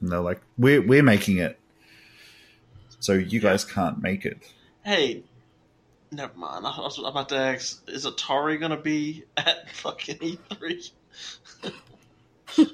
[0.00, 1.57] And they're like, we're, we're making it.
[3.00, 4.38] So you guys can't make it.
[4.84, 5.22] Hey,
[6.10, 6.66] never mind.
[6.66, 10.90] I was about to ask: Is Atari gonna be at fucking E E3?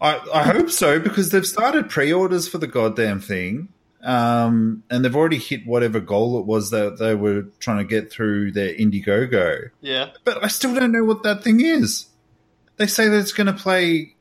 [0.00, 3.68] I, I hope so because they've started pre-orders for the goddamn thing,
[4.02, 8.10] um, and they've already hit whatever goal it was that they were trying to get
[8.10, 9.70] through their Indiegogo.
[9.80, 10.10] Yeah.
[10.24, 12.06] But I still don't know what that thing is.
[12.76, 14.14] They say that it's going to play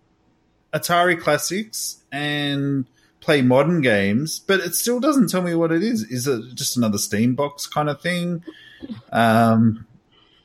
[0.74, 2.86] Atari classics and
[3.30, 6.02] play modern games, but it still doesn't tell me what it is.
[6.02, 8.44] Is it just another Steam box kind of thing?
[9.12, 9.86] Um,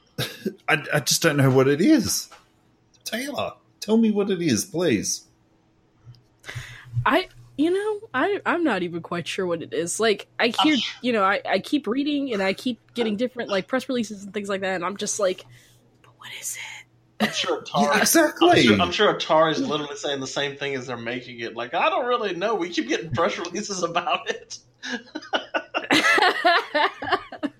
[0.68, 2.28] I, I just don't know what it is.
[3.03, 5.24] Taylor, tell me what it is, please.
[7.07, 9.99] I you know, I I'm not even quite sure what it is.
[9.99, 13.66] Like I hear you know, I, I keep reading and I keep getting different like
[13.66, 15.47] press releases and things like that, and I'm just like,
[16.03, 16.84] but what is it?
[17.21, 17.85] I'm sure Atari.
[17.85, 18.07] Yeah, I'm
[18.57, 21.55] sure, I'm sure Atari's literally saying the same thing as they're making it.
[21.55, 22.55] Like, I don't really know.
[22.55, 24.59] We keep getting press releases about it.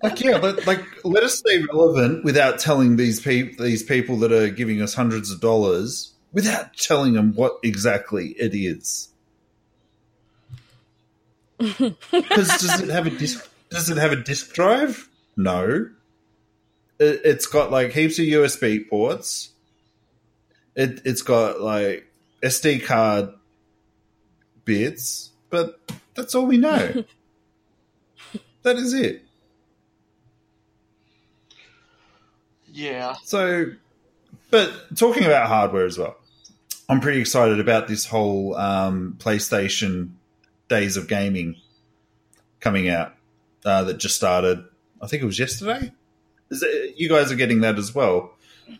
[0.05, 4.31] Like, yeah, let, like let us stay relevant without telling these people these people that
[4.31, 9.09] are giving us hundreds of dollars without telling them what exactly it is.
[11.57, 13.49] Because does it have a disc?
[13.69, 15.09] Does it have a disk drive?
[15.35, 15.89] No.
[16.99, 19.49] It, it's got like heaps of USB ports.
[20.75, 22.07] It it's got like
[22.41, 23.29] SD card
[24.65, 25.79] bits, but
[26.15, 27.03] that's all we know.
[28.63, 29.23] that is it.
[32.75, 33.15] Yeah.
[33.23, 33.67] So,
[34.51, 36.17] but talking about hardware as well,
[36.89, 40.11] I'm pretty excited about this whole um, PlayStation
[40.67, 41.55] Days of Gaming
[42.59, 43.13] coming out
[43.63, 44.65] uh, that just started.
[45.01, 45.91] I think it was yesterday.
[46.51, 48.31] Is it, you guys are getting that as well?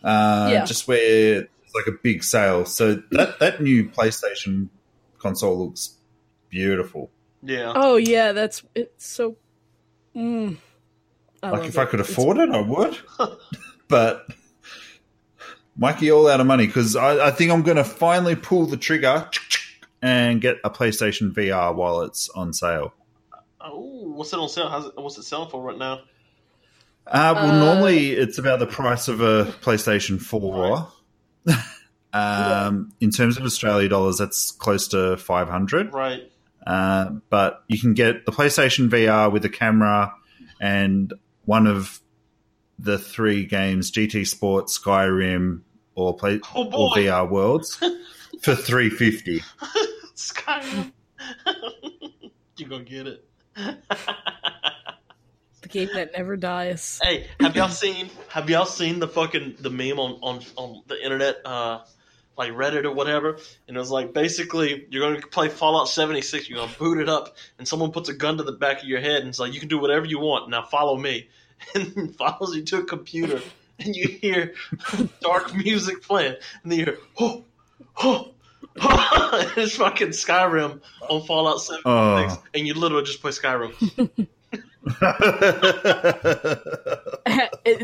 [0.04, 0.64] Uh, Yeah.
[0.64, 2.64] Just where it's like a big sale.
[2.64, 4.68] So that that new PlayStation
[5.18, 5.94] console looks
[6.48, 7.10] beautiful.
[7.42, 7.72] Yeah.
[7.74, 9.36] oh yeah, that's it's so.
[10.14, 10.56] Mm,
[11.42, 11.88] I like love if I it.
[11.90, 12.96] could It's- afford it, I would.
[13.88, 14.26] but
[15.76, 18.76] Mikey, all out of money because I, I think I'm going to finally pull the
[18.78, 19.28] trigger
[20.00, 22.94] and get a PlayStation VR while it's on sale.
[23.60, 24.68] Oh, what's it on sale?
[24.68, 26.00] How's it, what's it selling for right now?
[27.06, 30.88] Uh, well, Uh, normally it's about the price of a PlayStation 4.
[32.12, 35.92] um, in terms of Australia dollars, that's close to 500.
[35.92, 36.30] Right.
[36.66, 40.12] Uh, but you can get the PlayStation VR with a camera
[40.60, 41.12] and
[41.44, 42.00] one of
[42.78, 45.60] the three games GT Sport, Skyrim,
[45.94, 46.96] or play Oh, or.
[46.96, 47.76] VR Worlds
[48.42, 49.42] for 350
[50.16, 50.92] Skyrim.
[52.58, 53.24] you gonna get it.
[55.66, 57.00] The game that never dies.
[57.02, 61.02] hey, have y'all seen have y'all seen the fucking the meme on on, on the
[61.02, 61.80] internet uh
[62.38, 66.60] like Reddit or whatever, and it was like basically you're gonna play Fallout 76, you're
[66.60, 69.20] gonna boot it up, and someone puts a gun to the back of your head
[69.22, 70.48] and it's like you can do whatever you want.
[70.50, 71.28] Now follow me,
[71.74, 73.40] and follows you to a computer,
[73.80, 74.54] and you hear
[75.20, 77.44] dark music playing, and then you hear oh
[77.96, 78.28] oh.
[78.82, 82.42] oh and it's fucking Skyrim on Fallout 76, Oh.
[82.54, 84.28] and you literally just play Skyrim.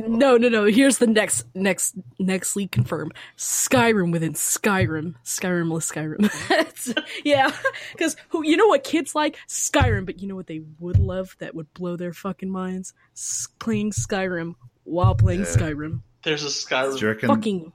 [0.07, 0.65] no, no, no.
[0.65, 3.11] Here's the next, next, next leak confirm.
[3.37, 5.15] Skyrim within Skyrim.
[5.25, 6.31] Skyrimless Skyrim.
[7.25, 7.53] Yeah,
[7.93, 11.37] because who you know what kids like Skyrim, but you know what they would love
[11.39, 12.93] that would blow their fucking minds?
[13.17, 15.47] S- playing Skyrim while playing Yeah.
[15.47, 16.01] Skyrim.
[16.25, 16.99] There's a Skyrim.
[16.99, 17.73] Do you reckon Fucking.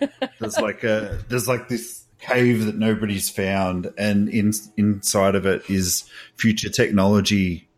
[0.40, 5.62] there's like a there's like this cave that nobody's found, and in inside of it
[5.70, 6.04] is
[6.36, 7.68] future technology,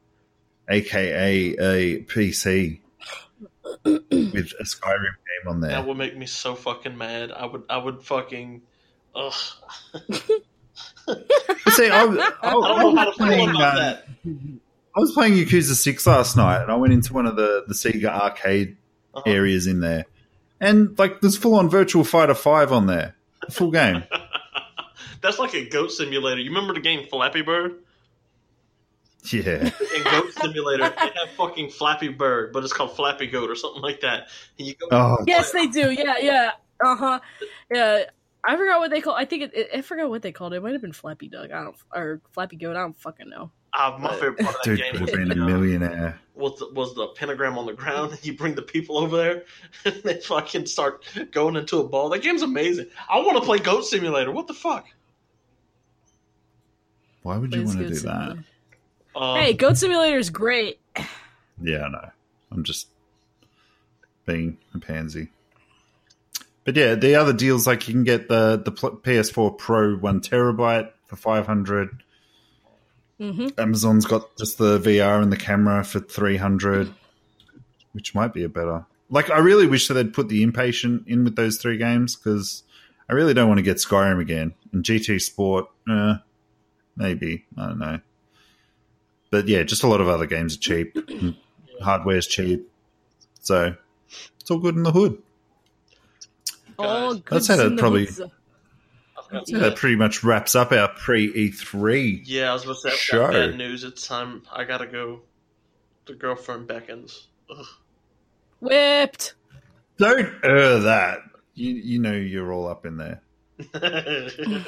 [0.69, 2.81] aka a PC
[3.85, 5.71] with a Skyrim game on there.
[5.73, 7.33] That would make me so fucking mad.
[7.33, 8.62] I would, I would fucking,
[9.15, 9.33] ugh.
[11.71, 14.05] See, I, was- I, I don't know how to feel playing, about um, that.
[14.97, 17.75] I was playing Yakuza Six last night, and I went into one of the the
[17.75, 18.77] Sega arcade
[19.15, 19.23] Uh-huh.
[19.31, 20.07] areas in there,
[20.61, 23.15] and like there's full on Virtual Fighter Five on there,
[23.51, 24.05] full game.
[25.21, 26.41] That's like a goat simulator.
[26.41, 27.77] You remember the game Flappy Bird?
[29.33, 29.70] Yeah.
[29.97, 33.81] In Goat Simulator, they have fucking Flappy Bird, but it's called Flappy Goat or something
[33.83, 34.29] like that.
[34.59, 35.91] And you go, Oh, Yes, they do.
[35.91, 36.51] Yeah, yeah.
[36.85, 37.20] Uh huh.
[37.72, 38.05] Yeah.
[38.47, 39.14] I forgot what they call.
[39.14, 40.57] I think it, it, I forgot what they called it.
[40.57, 41.51] It might have been Flappy Dog.
[41.51, 42.77] I don't or Flappy Goat.
[42.77, 43.51] I don't fucking know.
[43.72, 46.20] ah, my favorite part of that dude game was, have been a the, uh, millionaire.
[46.35, 49.45] was, the, was the pentagram on the ground, and you bring the people over there,
[49.87, 52.11] and they fucking start going into a ball.
[52.11, 52.89] That game's amazing.
[53.09, 54.31] I want to play Goat Simulator.
[54.31, 54.85] What the fuck?
[57.22, 58.45] Why would you want to Goat do that?
[59.17, 60.81] Um, Hey, Goat Simulator is great.
[61.62, 62.11] Yeah, I know.
[62.51, 62.89] I'm just
[64.27, 65.29] being a pansy.
[66.65, 70.91] But yeah, the other deals like you can get the the PS4 Pro one terabyte
[71.07, 72.03] for five hundred.
[73.19, 76.93] hmm Amazon's got just the VR and the camera for three hundred,
[77.93, 78.87] which might be a better.
[79.11, 82.62] Like, I really wish that they'd put the impatient in with those three games because
[83.09, 85.67] I really don't want to get Skyrim again and GT Sport.
[85.89, 86.17] Uh,
[86.97, 88.01] maybe I don't know,
[89.35, 90.97] but yeah, just a lot of other games are cheap.
[91.09, 91.35] and
[91.82, 92.70] Hardware's cheap,
[93.41, 93.74] so
[94.41, 95.20] it's all good in the hood.
[96.78, 97.32] All Guys, good.
[97.35, 98.18] Let's say that probably- I was
[99.28, 102.22] gonna So say- that pretty much wraps up our pre E3.
[102.24, 103.20] Yeah, I was going to say, I've Sure.
[103.26, 103.82] got bad news.
[103.82, 104.43] It's time.
[104.53, 105.22] I got to go.
[106.07, 107.26] The girlfriend beckons.
[107.51, 107.66] Ugh.
[108.61, 109.35] whipped.
[109.99, 111.18] Don't err that.
[111.55, 113.20] You you know you're all up in there.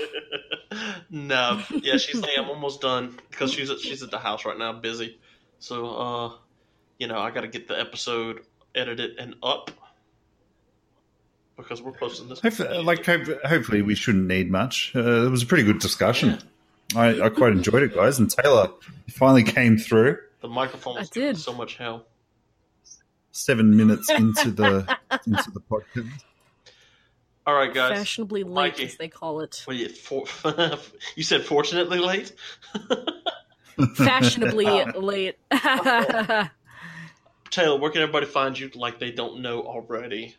[1.10, 4.58] no, yeah, she's saying I'm almost done because she's at, she's at the house right
[4.58, 5.18] now, busy.
[5.58, 6.32] So, uh,
[6.98, 8.40] you know, I got to get the episode
[8.74, 9.70] edited and up
[11.56, 12.40] because we're posting this.
[12.40, 14.92] Hopefully, like hopefully we shouldn't need much.
[14.94, 16.38] Uh, it was a pretty good discussion.
[16.94, 18.18] I, I quite enjoyed it, guys.
[18.18, 18.68] And Taylor
[19.10, 21.38] finally came through the microphone I was giving did.
[21.38, 22.06] so much hell.
[23.32, 26.22] seven minutes into the into the podcast.
[27.46, 27.96] All right, guys.
[27.96, 28.86] Fashionably late, Mikey.
[28.86, 29.64] as they call it.
[29.68, 30.24] Well, yeah, for,
[31.14, 32.32] you said fortunately late.
[33.94, 35.36] Fashionably uh, late.
[37.50, 38.70] Taylor, where can everybody find you?
[38.74, 40.34] Like they don't know already.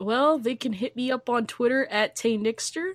[0.00, 2.94] well, they can hit me up on Twitter at Taynixster,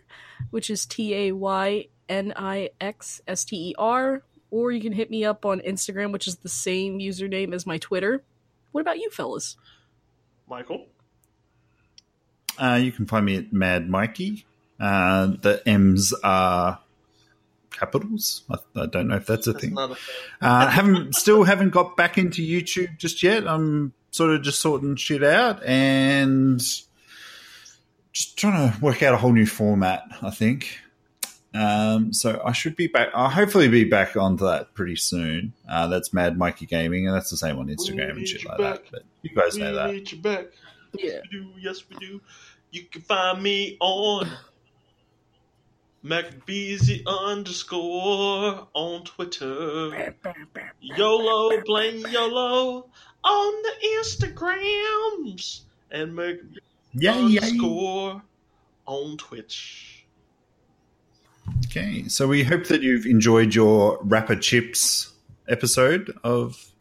[0.50, 4.92] which is T A Y N I X S T E R, or you can
[4.92, 8.24] hit me up on Instagram, which is the same username as my Twitter.
[8.74, 9.56] What about you, fellas?
[10.50, 10.88] Michael.
[12.60, 14.46] Uh, you can find me at Mad Mikey.
[14.80, 16.80] Uh, the M's are
[17.72, 18.44] capitals.
[18.50, 19.74] I, I don't know if that's a That's thing.
[19.74, 20.04] not a thing.
[20.42, 23.48] Uh, haven't still haven't got back into YouTube just yet.
[23.48, 26.60] I'm sort of just sorting shit out and
[28.12, 30.04] just trying to work out a whole new format.
[30.22, 30.80] I think.
[31.54, 33.10] Um, so I should be back.
[33.14, 35.54] I'll hopefully be back onto that pretty soon.
[35.68, 38.84] Uh, that's Mad Mikey Gaming, and that's the same on Instagram and shit like back.
[38.84, 38.92] that.
[38.92, 39.92] But you guys we know that.
[39.92, 40.46] need you back.
[40.94, 41.20] Yeah.
[41.32, 41.50] We do.
[41.60, 42.22] Yes, we do.
[42.72, 44.30] You can find me on
[46.04, 50.14] MacBeezy underscore on Twitter.
[50.80, 52.90] YOLO, blame YOLO
[53.24, 55.62] on the Instagrams.
[55.92, 56.36] And Mac
[56.94, 57.40] Yay, yay.
[57.40, 58.22] underscore
[58.86, 60.06] on Twitch.
[61.66, 65.14] Okay, so we hope that you've enjoyed your Rapper Chips
[65.48, 66.72] episode of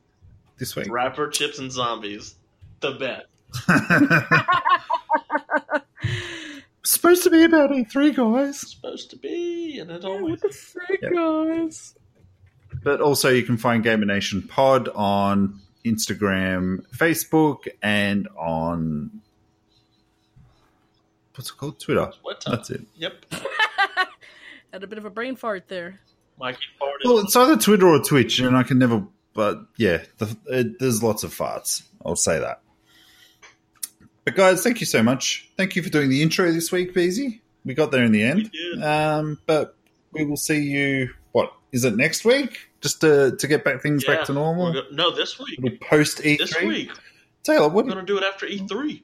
[0.59, 0.91] this week.
[0.91, 2.35] Rapper, chips, and zombies.
[2.81, 3.25] The bet.
[6.85, 8.61] Supposed to be about E3, guys.
[8.61, 11.13] Supposed to be, and it What always the frick, Yep.
[11.13, 11.95] guys?
[12.83, 19.21] But also, you can find Gamer Nation Pod on Instagram, Facebook, and on
[21.35, 21.79] what's it called?
[21.81, 22.11] Twitter.
[22.23, 22.57] What time?
[22.57, 22.83] That's it.
[22.97, 23.25] Yep.
[24.73, 26.01] Had a bit of a brain fart there.
[26.39, 27.05] Mikey farted.
[27.05, 29.05] Well, it's either Twitter or Twitch, and I can never.
[29.35, 31.83] But yeah, the, it, there's lots of farts.
[32.05, 32.61] I'll say that.
[34.29, 35.49] But guys, thank you so much.
[35.57, 37.41] Thank you for doing the intro this week, Beezy.
[37.65, 38.51] We got there in the end.
[38.85, 39.75] Um, but
[40.13, 41.15] we will see you.
[41.33, 42.69] What is it next week?
[42.83, 44.75] Just to to get back things Yeah, back to normal.
[44.75, 45.59] go- no, this week.
[45.59, 46.37] Little post E3.
[46.37, 46.91] This week.
[47.43, 47.87] Taylor, what?
[47.87, 49.03] We're going to do it after E E3.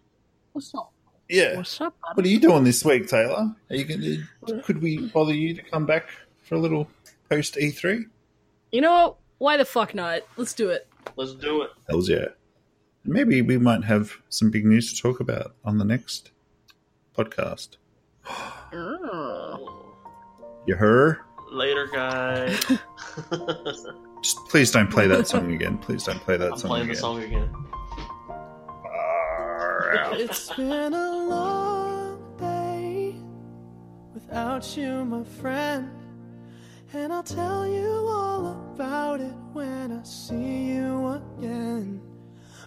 [0.53, 0.93] What's up?
[1.31, 1.95] yeah, What's up?
[2.03, 2.19] bud?
[2.19, 3.51] what are you doing this week, Taylor?
[3.71, 4.27] Are you going?
[4.47, 4.61] To?
[4.61, 6.11] Could we bother you to come back
[6.43, 6.87] for a little
[7.31, 8.05] post E E3?
[8.73, 9.17] You know what?
[9.39, 10.21] Why the fuck not?
[10.37, 10.87] Let's do it.
[11.17, 11.71] Let's do it.
[11.89, 12.27] Hells yeah.
[13.05, 16.31] Maybe we might have some big news to talk about on the next
[17.17, 17.77] podcast.
[20.67, 21.19] You heard?
[21.53, 22.59] Later, guys.
[24.23, 25.77] Just please don't play that song again.
[25.79, 26.95] Please don't play that I'm song playing again.
[26.95, 27.51] the song again.
[30.17, 33.17] It's been a long day
[34.15, 35.91] without you, my friend.
[36.95, 42.01] And I'll tell you all about it when I see you again.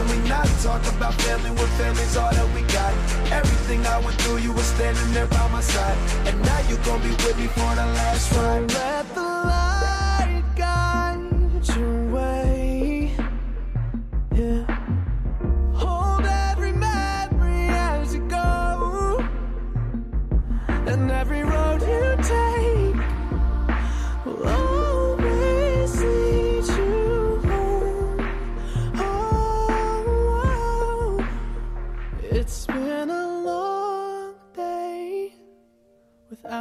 [0.00, 2.94] Can we not talk about family when family's all that we got?
[3.30, 5.98] Everything I went through, you were standing there by my side.
[6.26, 8.72] And now you gon' be with me for the last ride.
[8.72, 9.59] Let the light